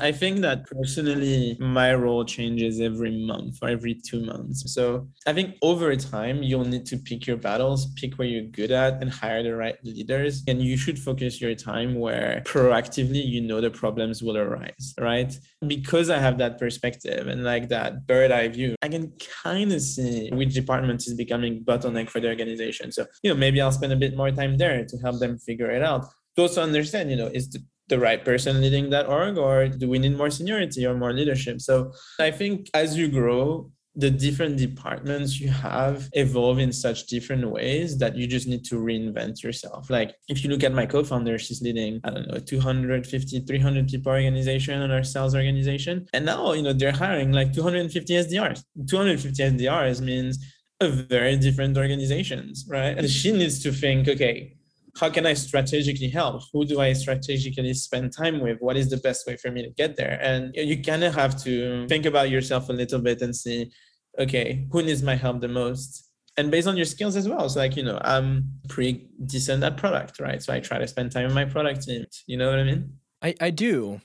I 0.00 0.12
think 0.12 0.40
that 0.40 0.66
personally, 0.66 1.56
my 1.60 1.94
role 1.94 2.24
changes 2.24 2.80
every 2.80 3.24
month 3.26 3.58
or 3.62 3.68
every 3.68 3.94
two 3.94 4.24
months. 4.24 4.72
So 4.72 5.08
I 5.26 5.32
think 5.32 5.56
over 5.62 5.94
time, 5.96 6.42
you'll 6.42 6.64
need 6.64 6.86
to 6.86 6.96
pick 6.96 7.26
your 7.26 7.36
battles, 7.36 7.86
pick 7.94 8.14
where 8.14 8.28
you're 8.28 8.44
good 8.44 8.70
at, 8.70 9.00
and 9.00 9.10
hire 9.10 9.42
the 9.42 9.54
right 9.54 9.76
leaders. 9.84 10.42
And 10.48 10.62
you 10.62 10.76
should 10.76 10.98
focus 10.98 11.40
your 11.40 11.54
time 11.54 11.94
where 11.94 12.42
proactively 12.46 13.24
you 13.24 13.40
know 13.40 13.60
the 13.60 13.70
problems 13.70 14.22
will 14.22 14.36
arise, 14.36 14.94
right? 15.00 15.36
Because 15.66 16.10
I 16.10 16.18
have 16.18 16.38
that 16.38 16.58
perspective 16.58 17.26
and 17.26 17.44
like 17.44 17.68
that 17.68 18.06
bird 18.06 18.30
eye 18.30 18.48
view, 18.48 18.74
I 18.82 18.88
can 18.88 19.12
kind 19.42 19.72
of 19.72 19.80
see 19.80 20.30
which 20.32 20.54
department 20.54 21.06
is 21.06 21.14
becoming 21.14 21.64
bottleneck 21.64 22.10
for 22.10 22.20
the 22.20 22.28
organization. 22.28 22.92
So, 22.92 23.06
you 23.22 23.30
know, 23.30 23.36
maybe 23.36 23.60
I'll 23.60 23.72
spend 23.72 23.92
a 23.92 23.96
bit 23.96 24.16
more 24.16 24.30
time 24.30 24.56
there 24.56 24.84
to 24.84 24.96
help 24.98 25.18
them 25.18 25.38
figure 25.38 25.70
it 25.70 25.82
out 25.82 26.06
to 26.36 26.42
also 26.42 26.62
understand, 26.62 27.10
you 27.10 27.16
know, 27.16 27.26
is 27.26 27.48
the 27.50 27.62
the 27.88 27.98
right 27.98 28.24
person 28.24 28.60
leading 28.60 28.90
that 28.90 29.06
org 29.06 29.38
or 29.38 29.68
do 29.68 29.88
we 29.88 29.98
need 29.98 30.16
more 30.16 30.30
seniority 30.30 30.84
or 30.86 30.94
more 30.94 31.12
leadership 31.12 31.60
so 31.60 31.92
i 32.18 32.30
think 32.30 32.68
as 32.74 32.96
you 32.96 33.08
grow 33.08 33.70
the 33.96 34.10
different 34.10 34.58
departments 34.58 35.40
you 35.40 35.48
have 35.48 36.08
evolve 36.12 36.58
in 36.58 36.70
such 36.70 37.06
different 37.06 37.48
ways 37.50 37.96
that 37.98 38.14
you 38.14 38.26
just 38.26 38.46
need 38.46 38.62
to 38.62 38.76
reinvent 38.76 39.42
yourself. 39.42 39.88
Like 39.88 40.14
if 40.28 40.44
you 40.44 40.50
look 40.50 40.62
at 40.62 40.72
my 40.72 40.84
co-founder, 40.84 41.38
she's 41.38 41.62
leading, 41.62 42.00
I 42.04 42.10
don't 42.10 42.28
know, 42.28 42.38
250, 42.38 43.40
300 43.40 43.88
people 43.88 44.12
organization 44.12 44.82
on 44.82 44.90
our 44.90 45.02
sales 45.02 45.34
organization. 45.34 46.06
And 46.12 46.26
now, 46.26 46.52
you 46.52 46.62
know, 46.62 46.74
they're 46.74 46.92
hiring 46.92 47.32
like 47.32 47.54
250 47.54 48.12
SDRs. 48.12 48.62
250 48.86 49.42
SDRs 49.42 50.02
means 50.02 50.44
a 50.80 50.88
very 50.88 51.38
different 51.38 51.78
organizations, 51.78 52.66
right? 52.68 52.98
And 52.98 53.08
she 53.08 53.32
needs 53.32 53.62
to 53.62 53.72
think, 53.72 54.08
okay, 54.08 54.55
how 54.98 55.10
can 55.10 55.26
I 55.26 55.34
strategically 55.34 56.08
help? 56.08 56.42
Who 56.52 56.64
do 56.64 56.80
I 56.80 56.92
strategically 56.94 57.74
spend 57.74 58.12
time 58.12 58.40
with? 58.40 58.58
What 58.60 58.76
is 58.76 58.88
the 58.88 58.96
best 58.96 59.26
way 59.26 59.36
for 59.36 59.50
me 59.50 59.62
to 59.62 59.70
get 59.70 59.96
there? 59.96 60.18
And 60.22 60.54
you 60.54 60.82
kind 60.82 61.04
of 61.04 61.14
have 61.14 61.42
to 61.44 61.86
think 61.86 62.06
about 62.06 62.30
yourself 62.30 62.68
a 62.68 62.72
little 62.72 63.00
bit 63.00 63.20
and 63.20 63.34
see, 63.34 63.70
okay, 64.18 64.66
who 64.72 64.82
needs 64.82 65.02
my 65.02 65.14
help 65.14 65.40
the 65.40 65.48
most? 65.48 66.10
And 66.38 66.50
based 66.50 66.68
on 66.68 66.76
your 66.76 66.86
skills 66.86 67.16
as 67.16 67.28
well. 67.28 67.48
So 67.48 67.60
like, 67.60 67.76
you 67.76 67.82
know, 67.82 67.98
I'm 68.04 68.44
pretty 68.68 69.08
decent 69.24 69.62
at 69.64 69.76
product, 69.76 70.18
right? 70.20 70.42
So 70.42 70.52
I 70.52 70.60
try 70.60 70.78
to 70.78 70.86
spend 70.86 71.12
time 71.12 71.24
with 71.24 71.34
my 71.34 71.44
product 71.44 71.84
team. 71.84 72.04
You 72.26 72.36
know 72.38 72.50
what 72.50 72.58
I 72.58 72.64
mean? 72.64 72.92
I, 73.22 73.34
I 73.40 73.50
do. 73.50 74.00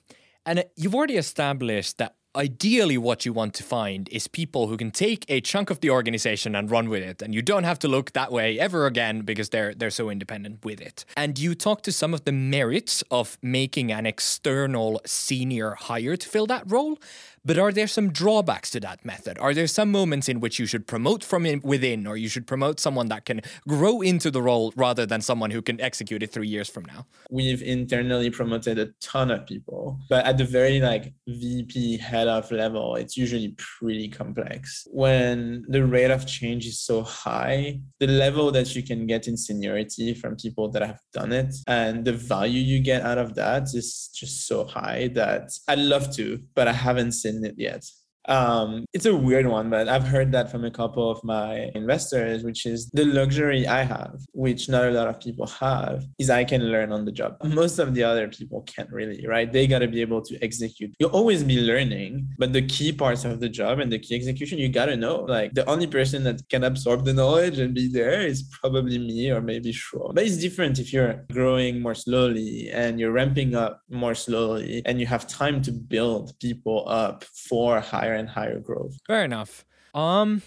And 0.46 0.64
you've 0.76 0.96
already 0.96 1.18
established 1.18 1.98
that 2.00 2.16
ideally 2.36 2.98
what 2.98 3.26
you 3.26 3.34
want 3.34 3.54
to 3.56 3.64
find 3.64 4.08
is 4.10 4.28
people 4.28 4.68
who 4.68 4.78
can 4.78 4.92
take 4.92 5.26
a 5.28 5.42
chunk 5.42 5.70
of 5.70 5.82
the 5.82 5.90
organization 5.90 6.56
and 6.56 6.72
run 6.72 6.90
with 6.90 7.04
it. 7.04 7.22
And 7.22 7.36
you 7.36 7.42
don't 7.42 7.64
have 7.64 7.80
to 7.80 7.88
look 7.88 8.14
that 8.14 8.32
way 8.32 8.60
ever 8.60 8.86
again 8.86 9.22
because 9.22 9.50
they're 9.50 9.74
they're 9.74 9.90
so 9.90 10.10
independent 10.10 10.64
with 10.64 10.82
it. 10.82 11.06
And 11.18 11.38
you 11.38 11.56
talk 11.56 11.82
to 11.84 11.92
some 11.92 12.14
of 12.14 12.26
the 12.26 12.32
merits 12.32 13.04
of 13.12 13.38
making 13.42 13.92
an 13.92 14.06
external 14.06 15.02
senior 15.06 15.72
hire 15.72 16.16
to 16.16 16.28
fill 16.28 16.48
that 16.48 16.64
role 16.72 17.00
But 17.44 17.58
are 17.58 17.72
there 17.72 17.88
some 17.88 18.12
drawbacks 18.12 18.70
to 18.72 18.80
that 18.82 19.04
method? 19.04 19.40
Are 19.40 19.54
there 19.54 19.66
some 19.66 19.92
moments 19.92 20.30
in 20.30 20.40
which 20.40 20.60
you 20.60 20.68
should 20.68 20.86
promote 20.86 21.24
from 21.24 21.42
within, 21.64 22.06
or 22.06 22.16
you 22.16 22.30
should 22.30 22.46
promote 22.46 22.80
someone 22.80 23.08
that 23.08 23.26
can 23.26 23.42
grow 23.68 24.02
into 24.02 24.30
the 24.30 24.44
role 24.44 24.72
rather 24.76 25.08
than 25.08 25.22
someone 25.22 25.50
who 25.50 25.62
can 25.62 25.82
execute 25.82 26.22
it 26.22 26.32
three 26.32 26.48
years 26.48 26.70
from 26.70 26.86
now? 26.86 27.08
We've 27.32 27.64
internally 27.64 28.30
promoted 28.30 28.78
a 28.78 28.90
ton 29.02 29.32
of 29.32 29.48
people, 29.48 30.00
but 30.08 30.26
at 30.26 30.38
the 30.38 30.46
very 30.46 30.80
like 30.80 31.14
VP 31.28 31.98
head 31.98 32.28
of 32.28 32.52
level, 32.52 32.96
it's 32.96 33.18
usually 33.18 33.56
pretty 33.58 34.08
complex. 34.08 34.86
When 34.92 35.66
the 35.68 35.84
rate 35.84 36.12
of 36.12 36.28
change 36.28 36.68
is 36.68 36.80
so 36.80 37.02
high, 37.02 37.80
the 38.00 38.08
level 38.08 38.52
that 38.52 38.76
you 38.76 38.84
can 38.84 39.08
get 39.08 39.28
in 39.28 39.36
seniority 39.36 40.14
from 40.14 40.36
people 40.36 40.70
that 40.72 40.84
have 40.84 41.00
done 41.12 41.32
it 41.32 41.56
and 41.68 42.06
the 42.06 42.14
value 42.14 42.62
you 42.62 42.80
get 42.82 43.02
out 43.02 43.18
of 43.18 43.34
that 43.36 43.64
is 43.74 44.10
just 44.14 44.48
so 44.48 44.66
high 44.66 45.10
that 45.16 45.50
I'd 45.68 45.80
love 45.80 46.16
to, 46.18 46.40
but 46.54 46.68
I 46.68 46.74
haven't 46.74 47.14
seen 47.14 47.31
it 47.46 47.56
yet. 47.58 47.90
Um, 48.28 48.86
it's 48.94 49.06
a 49.06 49.16
weird 49.16 49.48
one, 49.48 49.70
but 49.70 49.88
I've 49.88 50.04
heard 50.04 50.32
that 50.34 50.52
from 50.52 50.64
a 50.66 50.72
couple 50.72 51.10
of 51.10 51.24
my 51.24 51.72
investors, 51.76 52.44
which 52.44 52.66
is 52.66 52.90
the 52.92 53.06
luxury 53.06 53.68
I 53.68 53.84
have, 53.84 54.20
which 54.34 54.70
not 54.70 54.86
a 54.86 54.92
lot 54.92 55.08
of 55.08 55.20
people 55.20 55.48
have, 55.48 56.06
is 56.20 56.30
I 56.30 56.44
can 56.44 56.64
learn 56.72 56.92
on 56.92 57.06
the 57.06 57.12
job. 57.12 57.38
Most 57.44 57.80
of 57.80 57.94
the 57.94 58.04
other 58.04 58.28
people 58.28 58.62
can't 58.64 58.92
really, 58.92 59.26
right? 59.28 59.52
They 59.52 59.68
got 59.68 59.80
to 59.80 59.88
be 59.88 60.02
able 60.02 60.22
to 60.24 60.44
execute. 60.44 60.94
You'll 61.00 61.12
always 61.12 61.44
be 61.44 61.62
learning, 61.62 62.28
but 62.38 62.54
the 62.54 62.62
key 62.62 62.92
parts 62.92 63.26
of 63.26 63.40
the 63.40 63.50
job 63.50 63.80
and 63.80 63.92
the 63.92 64.00
key 64.00 64.16
execution, 64.16 64.60
you 64.60 64.70
got 64.70 64.86
to 64.86 64.96
know. 64.96 65.22
Like 65.22 65.54
the 65.54 65.68
only 65.70 65.88
person 65.88 66.24
that 66.26 66.48
can 66.50 66.64
absorb 66.64 67.06
the 67.06 67.14
knowledge 67.14 67.60
and 67.60 67.74
be 67.74 67.88
there 67.88 68.22
is 68.22 68.44
probably 68.62 68.98
me 68.98 69.32
or 69.32 69.42
maybe 69.42 69.74
Shuo. 69.74 70.14
But 70.14 70.26
it's 70.26 70.38
different 70.38 70.80
if 70.80 70.94
you're 70.94 71.26
growing 71.32 71.82
more 71.82 71.96
slowly 71.96 72.70
and 72.72 73.00
you're 73.00 73.12
ramping 73.12 73.56
up 73.56 73.82
more 73.90 74.16
slowly 74.16 74.82
and 74.86 75.00
you 75.00 75.08
have 75.08 75.28
time 75.28 75.62
to 75.64 75.72
build 75.72 76.38
people 76.40 76.88
up 76.88 77.24
for 77.24 77.80
higher 77.80 78.11
higher 78.12 78.20
and 78.20 78.30
higher 78.30 78.60
growth. 78.60 78.98
Fair 79.08 79.24
enough. 79.24 79.66
Um, 79.94 80.42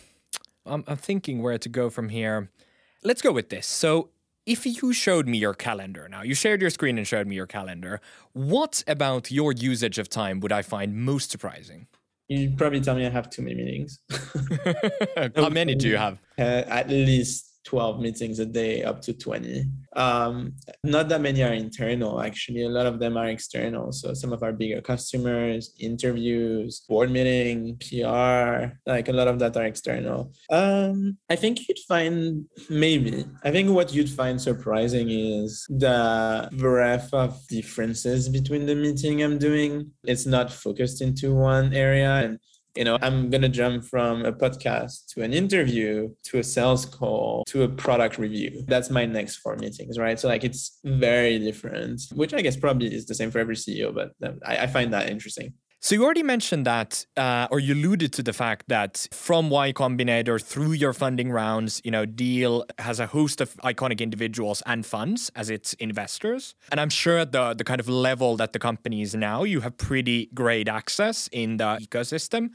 I'm, 0.66 0.85
I'm 0.87 0.96
thinking 0.96 1.42
where 1.42 1.59
to 1.59 1.68
go 1.68 1.90
from 1.90 2.09
here. 2.09 2.50
Let's 3.03 3.22
go 3.22 3.33
with 3.33 3.50
this. 3.50 3.66
So, 3.66 4.11
if 4.46 4.66
you 4.66 4.92
showed 4.92 5.27
me 5.27 5.38
your 5.38 5.55
calendar 5.55 6.07
now, 6.07 6.22
you 6.22 6.35
shared 6.35 6.61
your 6.61 6.68
screen 6.68 6.98
and 6.98 7.07
showed 7.07 7.27
me 7.27 7.35
your 7.35 7.46
calendar, 7.46 8.03
what 8.35 8.85
about 8.87 9.31
your 9.31 9.53
usage 9.53 9.98
of 9.98 10.11
time 10.11 10.38
would 10.40 10.53
I 10.53 10.61
find 10.61 10.94
most 10.94 11.31
surprising? 11.31 11.87
You'd 12.29 12.59
probably 12.59 12.83
tell 12.83 12.94
me 12.94 13.07
I 13.07 13.11
have 13.11 13.31
too 13.31 13.40
many 13.40 13.57
meetings. 13.57 14.00
How 15.37 15.48
many 15.48 15.74
do 15.74 15.88
you 15.88 15.96
have? 15.96 16.20
Uh, 16.38 16.62
at 16.68 16.90
least 16.90 17.53
12 17.64 18.00
meetings 18.00 18.38
a 18.38 18.46
day 18.46 18.83
up 18.83 19.00
to 19.03 19.12
20 19.12 19.66
um, 19.96 20.55
not 20.83 21.09
that 21.09 21.20
many 21.20 21.42
are 21.42 21.53
internal 21.53 22.20
actually. 22.20 22.62
A 22.62 22.68
lot 22.68 22.87
of 22.87 22.98
them 22.98 23.16
are 23.16 23.29
external. 23.29 23.92
So 23.92 24.12
some 24.14 24.33
of 24.33 24.42
our 24.42 24.53
bigger 24.53 24.81
customers 24.81 25.72
interviews 25.79 26.83
board 26.88 27.11
meeting 27.11 27.77
pr 27.79 28.72
like 28.87 29.09
a 29.09 29.12
lot 29.12 29.29
of 29.29 29.38
that 29.38 29.57
are 29.57 29.64
external. 29.64 30.33
Um, 30.50 31.18
i 31.31 31.37
think 31.37 31.68
you'd 31.68 31.79
find 31.88 32.44
maybe 32.68 33.24
i 33.44 33.50
think 33.50 33.70
what 33.70 33.94
you'd 33.94 34.11
find 34.11 34.40
surprising 34.40 35.11
is 35.11 35.66
the 35.68 36.48
breadth 36.53 37.12
of 37.12 37.40
differences 37.48 38.29
between 38.29 38.66
the 38.66 38.74
meeting 38.74 39.22
i'm 39.22 39.38
doing. 39.38 39.90
It's 40.05 40.27
not 40.27 40.53
focused 40.53 41.00
into 41.00 41.35
one 41.35 41.72
area 41.72 42.12
and 42.24 42.38
you 42.76 42.84
know, 42.84 42.98
I'm 43.00 43.30
going 43.30 43.42
to 43.42 43.48
jump 43.48 43.84
from 43.84 44.24
a 44.24 44.32
podcast 44.32 45.06
to 45.10 45.22
an 45.22 45.32
interview 45.32 46.10
to 46.24 46.38
a 46.38 46.42
sales 46.44 46.84
call 46.84 47.44
to 47.48 47.62
a 47.62 47.68
product 47.68 48.18
review. 48.18 48.64
That's 48.66 48.90
my 48.90 49.06
next 49.06 49.37
four 49.37 49.56
meetings, 49.56 49.98
right? 49.98 50.18
So, 50.18 50.28
like, 50.28 50.44
it's 50.44 50.80
very 50.84 51.38
different, 51.38 52.02
which 52.14 52.34
I 52.34 52.40
guess 52.40 52.56
probably 52.56 52.92
is 52.92 53.06
the 53.06 53.14
same 53.14 53.30
for 53.30 53.38
every 53.38 53.56
CEO, 53.56 53.94
but 53.94 54.12
um, 54.26 54.40
I, 54.44 54.58
I 54.58 54.66
find 54.66 54.92
that 54.92 55.08
interesting. 55.08 55.54
So 55.85 55.94
you 55.94 56.03
already 56.03 56.23
mentioned 56.23 56.64
that, 56.64 57.05
uh, 57.14 57.47
or 57.51 57.61
you 57.61 57.75
alluded 57.75 58.11
to 58.14 58.23
the 58.23 58.33
fact 58.33 58.70
that 58.70 59.07
from 59.12 59.51
Y 59.51 59.70
Combinator 59.75 60.42
through 60.42 60.73
your 60.73 60.94
funding 60.94 61.31
rounds, 61.31 61.83
you 61.85 61.90
know, 61.90 62.07
Deel 62.07 62.64
has 62.79 63.01
a 63.01 63.07
host 63.07 63.42
of 63.42 63.55
iconic 63.57 64.01
individuals 64.01 64.62
and 64.64 64.87
funds 64.87 65.31
as 65.37 65.51
its 65.51 65.75
investors. 65.75 66.55
And 66.73 66.81
I'm 66.81 66.88
sure 66.88 67.18
at 67.18 67.33
the 67.33 67.53
the 67.53 67.64
kind 67.64 67.81
of 67.81 67.88
level 67.90 68.35
that 68.38 68.55
the 68.55 68.59
company 68.59 69.03
is 69.03 69.14
now, 69.14 69.44
you 69.44 69.61
have 69.61 69.77
pretty 69.77 70.31
great 70.33 70.68
access 70.68 71.29
in 71.33 71.59
the 71.59 71.77
ecosystem. 71.87 72.53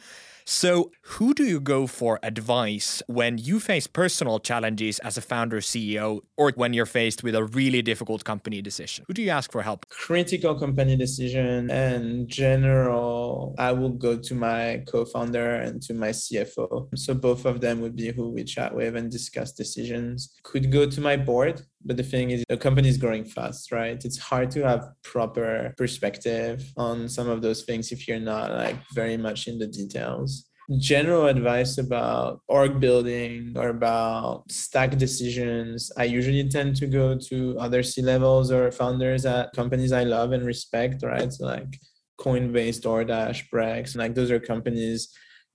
So, 0.51 0.91
who 1.03 1.35
do 1.35 1.43
you 1.43 1.59
go 1.59 1.85
for 1.85 2.19
advice 2.23 3.03
when 3.05 3.37
you 3.37 3.59
face 3.59 3.85
personal 3.85 4.39
challenges 4.39 4.97
as 4.97 5.15
a 5.15 5.21
founder 5.21 5.59
CEO 5.59 6.21
or 6.37 6.51
when 6.55 6.73
you're 6.73 6.87
faced 6.87 7.23
with 7.23 7.35
a 7.35 7.43
really 7.43 7.83
difficult 7.83 8.23
company 8.23 8.59
decision? 8.59 9.05
Who 9.07 9.13
do 9.13 9.21
you 9.21 9.29
ask 9.29 9.51
for 9.51 9.61
help? 9.61 9.87
Critical 9.89 10.55
company 10.55 10.95
decision 10.95 11.69
and 11.69 12.27
general, 12.27 13.53
I 13.59 13.73
will 13.73 13.91
go 13.91 14.17
to 14.17 14.33
my 14.33 14.83
co 14.87 15.05
founder 15.05 15.57
and 15.57 15.83
to 15.83 15.93
my 15.93 16.09
CFO. 16.09 16.97
So, 16.97 17.13
both 17.13 17.45
of 17.45 17.61
them 17.61 17.79
would 17.81 17.95
be 17.95 18.11
who 18.11 18.31
we 18.31 18.43
chat 18.43 18.73
with 18.73 18.95
and 18.95 19.11
discuss 19.11 19.51
decisions. 19.51 20.33
Could 20.41 20.71
go 20.71 20.89
to 20.89 20.99
my 20.99 21.15
board 21.15 21.61
but 21.83 21.97
the 21.97 22.03
thing 22.03 22.31
is, 22.31 22.43
the 22.49 22.57
company 22.57 22.89
is 22.89 22.97
growing 22.97 23.23
fast, 23.23 23.71
right? 23.71 24.03
It's 24.03 24.17
hard 24.17 24.51
to 24.51 24.67
have 24.67 24.89
proper 25.03 25.73
perspective 25.77 26.71
on 26.77 27.07
some 27.07 27.29
of 27.29 27.41
those 27.41 27.63
things 27.63 27.91
if 27.91 28.07
you're 28.07 28.19
not 28.19 28.51
like 28.51 28.77
very 28.93 29.17
much 29.17 29.47
in 29.47 29.59
the 29.59 29.67
details. 29.67 30.45
General 30.77 31.27
advice 31.27 31.79
about 31.79 32.41
org 32.47 32.79
building 32.79 33.53
or 33.55 33.69
about 33.69 34.43
stack 34.51 34.97
decisions, 34.97 35.91
I 35.97 36.03
usually 36.03 36.47
tend 36.47 36.75
to 36.75 36.85
go 36.85 37.17
to 37.17 37.57
other 37.57 37.81
C 37.81 38.01
levels 38.01 38.51
or 38.51 38.71
founders 38.71 39.25
at 39.25 39.53
companies 39.53 39.91
I 39.91 40.03
love 40.03 40.31
and 40.31 40.45
respect, 40.45 41.01
right? 41.01 41.31
So 41.33 41.45
like 41.45 41.79
Coinbase, 42.19 42.81
DoorDash, 42.81 43.49
Brex, 43.51 43.95
like 43.95 44.13
those 44.13 44.29
are 44.29 44.39
companies 44.39 45.09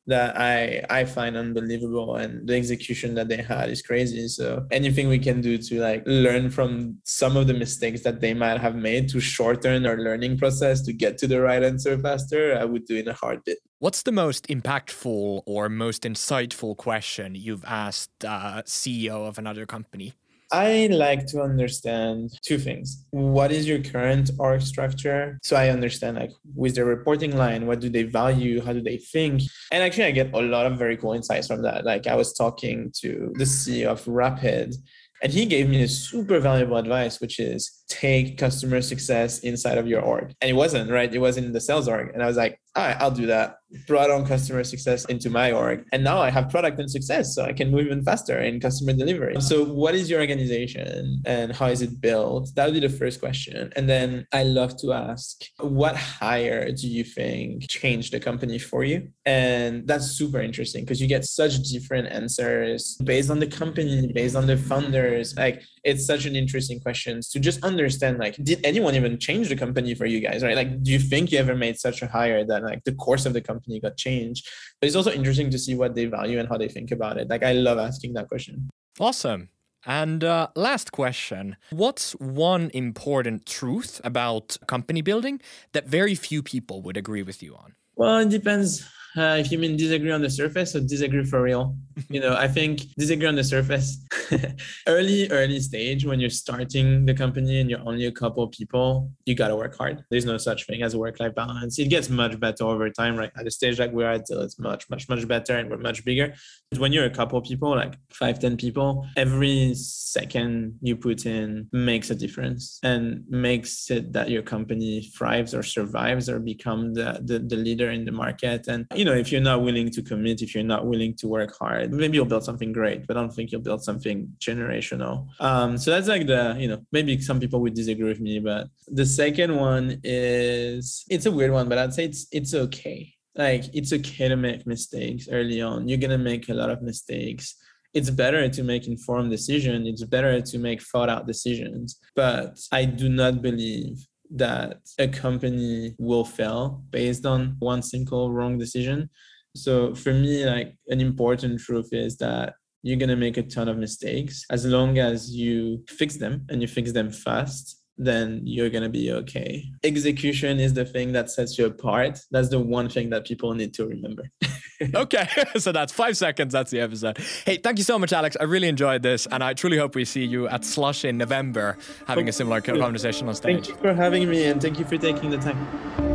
that 0.07 0.38
I 0.38 0.85
I 0.90 1.05
find 1.05 1.37
unbelievable 1.37 2.17
and 2.17 2.47
the 2.47 2.55
execution 2.55 3.14
that 3.14 3.29
they 3.29 3.43
had 3.43 3.71
is 3.71 3.83
crazy. 3.83 4.29
So 4.29 4.67
anything 4.71 5.09
we 5.09 5.19
can 5.19 5.40
do 5.40 5.57
to 5.59 5.81
like 5.81 6.03
learn 6.07 6.51
from 6.51 6.99
some 7.05 7.37
of 7.37 7.47
the 7.47 7.55
mistakes 7.55 8.03
that 8.03 8.21
they 8.21 8.35
might 8.35 8.61
have 8.61 8.77
made 8.77 9.09
to 9.11 9.21
shorten 9.21 9.87
our 9.87 9.97
learning 9.97 10.38
process 10.38 10.83
to 10.83 10.93
get 10.93 11.19
to 11.19 11.27
the 11.27 11.40
right 11.40 11.62
answer 11.62 11.99
faster, 11.99 12.57
I 12.59 12.64
would 12.64 12.85
do 12.87 12.97
in 12.97 13.09
a 13.09 13.14
heartbeat. 13.14 13.59
What's 13.79 14.03
the 14.03 14.12
most 14.12 14.49
impactful 14.49 15.43
or 15.47 15.69
most 15.69 16.05
insightful 16.05 16.77
question 16.77 17.35
you've 17.35 17.64
asked 17.64 18.25
uh, 18.25 18.62
CEO 18.62 19.29
of 19.29 19.38
another 19.38 19.67
company? 19.67 20.14
I 20.52 20.88
like 20.90 21.26
to 21.28 21.42
understand 21.42 22.30
two 22.42 22.59
things. 22.59 23.04
What 23.11 23.50
is 23.50 23.66
your 23.66 23.80
current 23.80 24.30
org 24.38 24.62
structure? 24.62 25.38
So 25.42 25.57
I 25.57 25.70
understand 25.70 26.16
like 26.16 26.33
with 26.54 26.76
the 26.76 26.85
reporting 26.85 27.37
line, 27.37 27.66
what 27.66 27.80
do 27.80 27.88
they 27.88 28.04
value? 28.04 28.62
How 28.62 28.72
do 28.72 28.83
they 28.83 28.98
think? 28.98 29.42
And 29.72 29.83
actually 29.83 30.04
I 30.04 30.11
get 30.12 30.33
a 30.33 30.40
lot 30.40 30.66
of 30.66 30.78
very 30.78 30.96
cool 30.96 31.12
insights 31.12 31.46
from 31.46 31.62
that. 31.62 31.85
Like 31.85 32.07
I 32.07 32.14
was 32.14 32.33
talking 32.33 32.92
to 33.00 33.33
the 33.37 33.44
CEO 33.44 33.88
of 33.88 34.07
Rapid 34.07 34.76
and 35.22 35.33
he 35.33 35.46
gave 35.46 35.68
me 35.68 35.83
a 35.83 35.88
super 35.88 36.38
valuable 36.38 36.76
advice, 36.76 37.20
which 37.20 37.40
is 37.40 37.83
take 37.88 38.37
customer 38.37 38.83
success 38.83 39.38
inside 39.38 39.78
of 39.78 39.87
your 39.87 40.02
org. 40.02 40.35
And 40.40 40.50
it 40.50 40.54
wasn't, 40.54 40.90
right? 40.90 41.12
It 41.12 41.18
was 41.18 41.38
in 41.38 41.52
the 41.52 41.61
sales 41.61 41.88
org. 41.88 42.11
And 42.12 42.22
I 42.22 42.26
was 42.26 42.37
like, 42.37 42.59
all 42.77 42.85
right, 42.85 42.97
I'll 42.99 43.11
do 43.11 43.27
that. 43.27 43.59
Brought 43.87 44.11
on 44.11 44.27
customer 44.27 44.65
success 44.65 45.05
into 45.07 45.31
my 45.31 45.53
org. 45.53 45.85
And 45.93 46.03
now 46.03 46.19
I 46.19 46.31
have 46.31 46.51
product 46.51 46.79
and 46.81 46.91
success. 46.91 47.35
So 47.35 47.45
I 47.45 47.53
can 47.53 47.71
move 47.71 47.87
even 47.87 48.03
faster 48.03 48.41
in 48.41 48.61
customer 48.61 48.93
delivery. 48.93 49.37
So, 49.41 49.65
what 49.65 49.95
is 49.95 50.11
your 50.11 50.21
organization 50.21 51.23
and 51.25 51.53
how 51.53 51.67
is 51.67 51.83
it 51.83 52.01
built? 52.01 52.51
That 52.57 52.67
would 52.67 52.75
be 52.75 52.81
the 52.81 52.89
first 52.89 53.21
question. 53.21 53.73
And 53.77 53.89
then 53.89 54.27
I 54.33 54.43
love 54.43 54.77
to 54.79 54.93
ask, 54.93 55.45
what 55.61 55.97
hire 55.97 56.71
do 56.73 56.89
you 56.89 57.05
think 57.05 57.69
changed 57.69 58.13
the 58.13 58.21
company 58.21 58.59
for 58.59 58.83
you? 58.85 59.09
And 59.25 59.87
that's 59.87 60.07
super 60.07 60.41
interesting 60.41 60.85
because 60.85 61.01
you 61.01 61.07
get 61.07 61.25
such 61.25 61.59
different 61.63 62.09
answers 62.09 62.97
based 63.05 63.31
on 63.31 63.39
the 63.39 63.47
company, 63.47 64.13
based 64.13 64.35
on 64.35 64.47
the 64.47 64.57
founders. 64.57 65.37
Like, 65.37 65.63
it's 65.85 66.07
such 66.07 66.25
an 66.25 66.35
interesting 66.35 66.81
question 66.81 67.21
to 67.31 67.39
just 67.39 67.63
understand 67.63 68.19
like 68.19 68.37
did 68.43 68.59
anyone 68.65 68.95
even 68.95 69.19
change 69.19 69.49
the 69.49 69.57
company 69.57 69.95
for 69.95 70.07
you 70.07 70.19
guys 70.19 70.43
right 70.43 70.57
like 70.57 70.83
do 70.83 70.91
you 70.91 70.99
think 70.99 71.31
you 71.31 71.39
ever 71.39 71.55
made 71.55 71.79
such 71.79 72.03
a 72.03 72.07
hire 72.07 72.45
that 72.45 72.63
like 72.64 72.85
the 72.85 72.94
course 72.94 73.27
of 73.27 73.33
the 73.33 73.40
company 73.40 73.81
got 73.81 73.96
changed. 73.96 74.48
But 74.81 74.87
it's 74.87 74.96
also 74.96 75.12
interesting 75.12 75.50
to 75.50 75.59
see 75.59 75.74
what 75.74 75.94
they 75.94 76.07
value 76.07 76.38
and 76.38 76.48
how 76.48 76.59
they 76.59 76.68
think 76.68 76.90
about 76.90 77.18
it. 77.18 77.29
Like 77.29 77.42
i 77.42 77.53
love 77.53 77.79
asking 77.79 78.14
that 78.14 78.29
question. 78.29 78.68
Awesome. 78.98 79.50
And 79.87 80.24
uh, 80.24 80.48
last 80.57 80.92
question. 80.92 81.57
What's 81.70 82.12
one 82.12 82.70
important 82.72 83.44
truth 83.44 84.00
about 84.03 84.57
company 84.66 85.03
building 85.03 85.40
that 85.72 85.87
very 85.87 86.14
few 86.14 86.42
people 86.42 86.81
would 86.83 86.96
agree 86.96 87.22
with 87.22 87.42
you 87.42 87.55
on? 87.55 87.74
Well, 87.96 88.18
it 88.18 88.31
depends 88.31 88.88
uh, 89.16 89.37
if 89.38 89.53
you 89.53 89.59
mean 89.59 89.77
disagree 89.77 90.11
on 90.11 90.20
the 90.20 90.31
surface 90.31 90.74
or 90.74 90.81
disagree 90.81 91.24
for 91.24 91.42
real. 91.42 91.77
you 92.09 92.20
know, 92.20 92.35
I 92.35 92.48
think 92.48 92.83
disagree 92.96 93.27
on 93.27 93.37
the 93.37 93.44
surface. 93.44 94.05
early, 94.87 95.31
early 95.31 95.61
stage 95.61 96.05
when 96.05 96.20
you're 96.20 96.31
starting 96.31 97.07
the 97.07 97.14
company 97.14 97.61
and 97.61 97.70
you're 97.70 97.87
only 97.87 98.07
a 98.07 98.12
couple 98.12 98.46
people, 98.48 99.11
you 99.27 99.35
gotta 99.35 99.55
work 99.57 99.77
hard. 99.77 100.05
There's 100.11 100.24
no 100.24 100.37
such 100.38 100.66
thing 100.66 100.83
as 100.83 100.94
a 100.94 100.98
work-life 100.98 101.35
balance. 101.35 101.79
It 101.79 101.88
gets 101.88 102.09
much 102.11 102.38
better 102.40 102.64
over 102.64 102.90
time, 102.90 103.16
right? 103.16 103.31
At 103.38 103.44
the 103.44 103.50
stage 103.50 103.79
like 103.79 103.92
we're 103.92 104.11
at, 104.11 104.24
it's 104.29 104.59
much, 104.59 104.90
much, 104.90 105.09
much 105.09 105.27
better 105.29 105.57
and 105.57 105.70
we're 105.70 105.79
much 105.79 106.05
bigger. 106.05 106.35
But 106.70 106.81
when 106.81 106.92
you're 106.92 107.05
a 107.05 107.11
couple 107.11 107.40
people, 107.40 107.70
like 107.70 107.94
five, 108.11 108.38
ten 108.38 108.57
people, 108.57 109.07
every 109.16 109.74
second 109.74 110.79
you 110.81 110.96
put 110.96 111.27
in 111.27 111.68
makes 111.72 112.11
a 112.11 112.14
difference 112.14 112.79
and 112.83 113.24
makes 113.29 113.90
it 113.90 114.12
that 114.12 114.31
your 114.31 114.42
company 114.42 115.03
thrives 115.16 115.55
or 115.55 115.62
survives 115.62 116.29
or 116.29 116.38
become 116.40 116.94
the, 116.94 117.20
the, 117.24 117.38
the 117.38 117.57
leader 117.57 117.90
in 117.90 118.05
the 118.05 118.12
market. 118.12 118.66
And 118.68 118.87
you 118.94 119.04
know, 119.05 119.14
if 119.14 119.31
you're 119.33 119.40
not 119.40 119.62
willing 119.62 119.90
to 119.90 120.03
commit, 120.03 120.43
if 120.43 120.55
you're 120.55 120.64
not 120.64 120.87
willing 120.87 121.14
to 121.17 121.29
work 121.29 121.57
hard, 121.59 121.93
maybe 121.93 122.17
you'll 122.17 122.27
build 122.27 122.45
something 122.45 122.73
great, 122.73 123.07
but 123.07 123.17
I 123.17 123.21
don't 123.21 123.33
think 123.33 123.53
you'll 123.53 123.61
build 123.61 123.83
something 123.83 124.29
generational. 124.38 125.27
Um, 125.40 125.79
so 125.79 125.90
that's 125.90 126.09
like 126.09 126.27
the, 126.27 126.57
you 126.59 126.69
know, 126.69 126.85
maybe 126.93 127.21
some 127.21 127.40
people 127.40 127.61
would 127.61 127.75
disagree 127.75 128.09
with 128.09 128.21
me, 128.21 128.38
but 128.38 128.69
the 128.88 129.07
second 129.07 129.57
one 129.57 130.01
is 130.05 131.05
it's 131.09 131.27
a 131.27 131.33
weird 131.33 131.53
one, 131.53 131.69
but 131.69 131.79
I'd 131.79 131.95
say 131.95 132.05
it's 132.05 132.27
it's 132.33 132.55
okay. 132.55 133.12
Like 133.35 133.64
it's 133.75 133.93
okay 133.93 134.29
to 134.29 134.37
make 134.37 134.67
mistakes 134.67 135.29
early 135.31 135.61
on. 135.61 135.88
You're 135.88 135.99
gonna 135.99 136.19
make 136.19 136.49
a 136.49 136.55
lot 136.55 136.71
of 136.71 136.83
mistakes 136.83 137.57
it's 137.95 138.11
better 138.11 138.49
to 138.49 138.62
make 138.64 138.88
informed 138.88 139.31
decision 139.31 139.87
it's 139.87 140.03
better 140.05 140.40
to 140.40 140.59
make 140.59 140.83
thought 140.83 141.09
out 141.09 141.27
decisions 141.27 142.01
but 142.17 142.59
i 142.73 142.85
do 142.85 143.09
not 143.09 143.40
believe 143.40 144.05
that 144.35 144.81
a 144.99 145.09
company 145.09 145.94
will 145.99 146.25
fail 146.25 146.83
based 146.90 147.25
on 147.25 147.57
one 147.61 147.83
single 147.83 148.33
wrong 148.33 148.59
decision. 148.59 149.09
So 149.57 149.94
for 149.94 150.12
me, 150.12 150.44
like 150.44 150.77
an 150.88 151.01
important 151.01 151.61
truth 151.61 151.88
is 151.92 152.16
that 152.18 152.55
you're 152.83 152.99
going 152.99 153.09
to 153.09 153.16
make 153.16 153.37
a 153.37 153.42
ton 153.42 153.68
of 153.68 153.79
mistakes 153.79 154.44
as 154.51 154.66
long 154.66 154.99
as 154.99 155.35
you 155.35 155.85
fix 155.88 156.16
them 156.16 156.47
and 156.51 156.61
you 156.61 156.68
fix 156.68 156.92
them 156.92 157.11
fast 157.11 157.81
then 157.97 158.40
you're 158.44 158.70
going 158.70 158.83
to 158.83 158.88
be 158.88 159.12
okay. 159.12 159.64
Execution 159.85 160.59
is 160.59 160.75
the 160.75 160.85
thing 160.85 161.12
that 161.12 161.31
sets 161.31 161.57
you 161.59 161.66
apart. 161.66 162.18
That's 162.31 162.49
the 162.49 162.59
one 162.59 162.88
thing 162.88 163.11
that 163.11 163.25
people 163.25 163.55
need 163.55 163.73
to 163.75 163.87
remember. 163.87 164.31
okay, 164.94 165.29
so 165.59 165.73
that's 165.73 165.92
five 165.92 166.16
seconds. 166.16 166.53
That's 166.53 166.70
the 166.70 166.81
episode. 166.81 167.18
Hey, 167.44 167.57
thank 167.57 167.79
you 167.79 167.85
so 167.85 167.99
much, 167.99 168.12
Alex. 168.12 168.37
I 168.40 168.44
really 168.44 168.68
enjoyed 168.68 169.03
this, 169.03 169.27
and 169.27 169.42
I 169.42 169.55
truly 169.55 169.79
hope 169.79 169.94
we 169.94 170.05
see 170.05 170.25
you 170.25 170.49
at 170.49 170.64
Slush 170.64 171.05
in 171.05 171.18
November 171.18 171.77
having 172.07 172.29
a 172.29 172.33
similar 172.33 172.61
conversation 172.61 173.29
on 173.29 173.35
stage. 173.35 173.66
Thank 173.66 173.68
you 173.68 173.77
for 173.77 173.94
having 173.94 174.29
me, 174.29 174.44
and 174.44 174.61
thank 174.61 174.79
you 174.79 174.85
for 174.85 174.97
taking 174.97 175.31
the 175.31 175.38
time. 175.38 176.13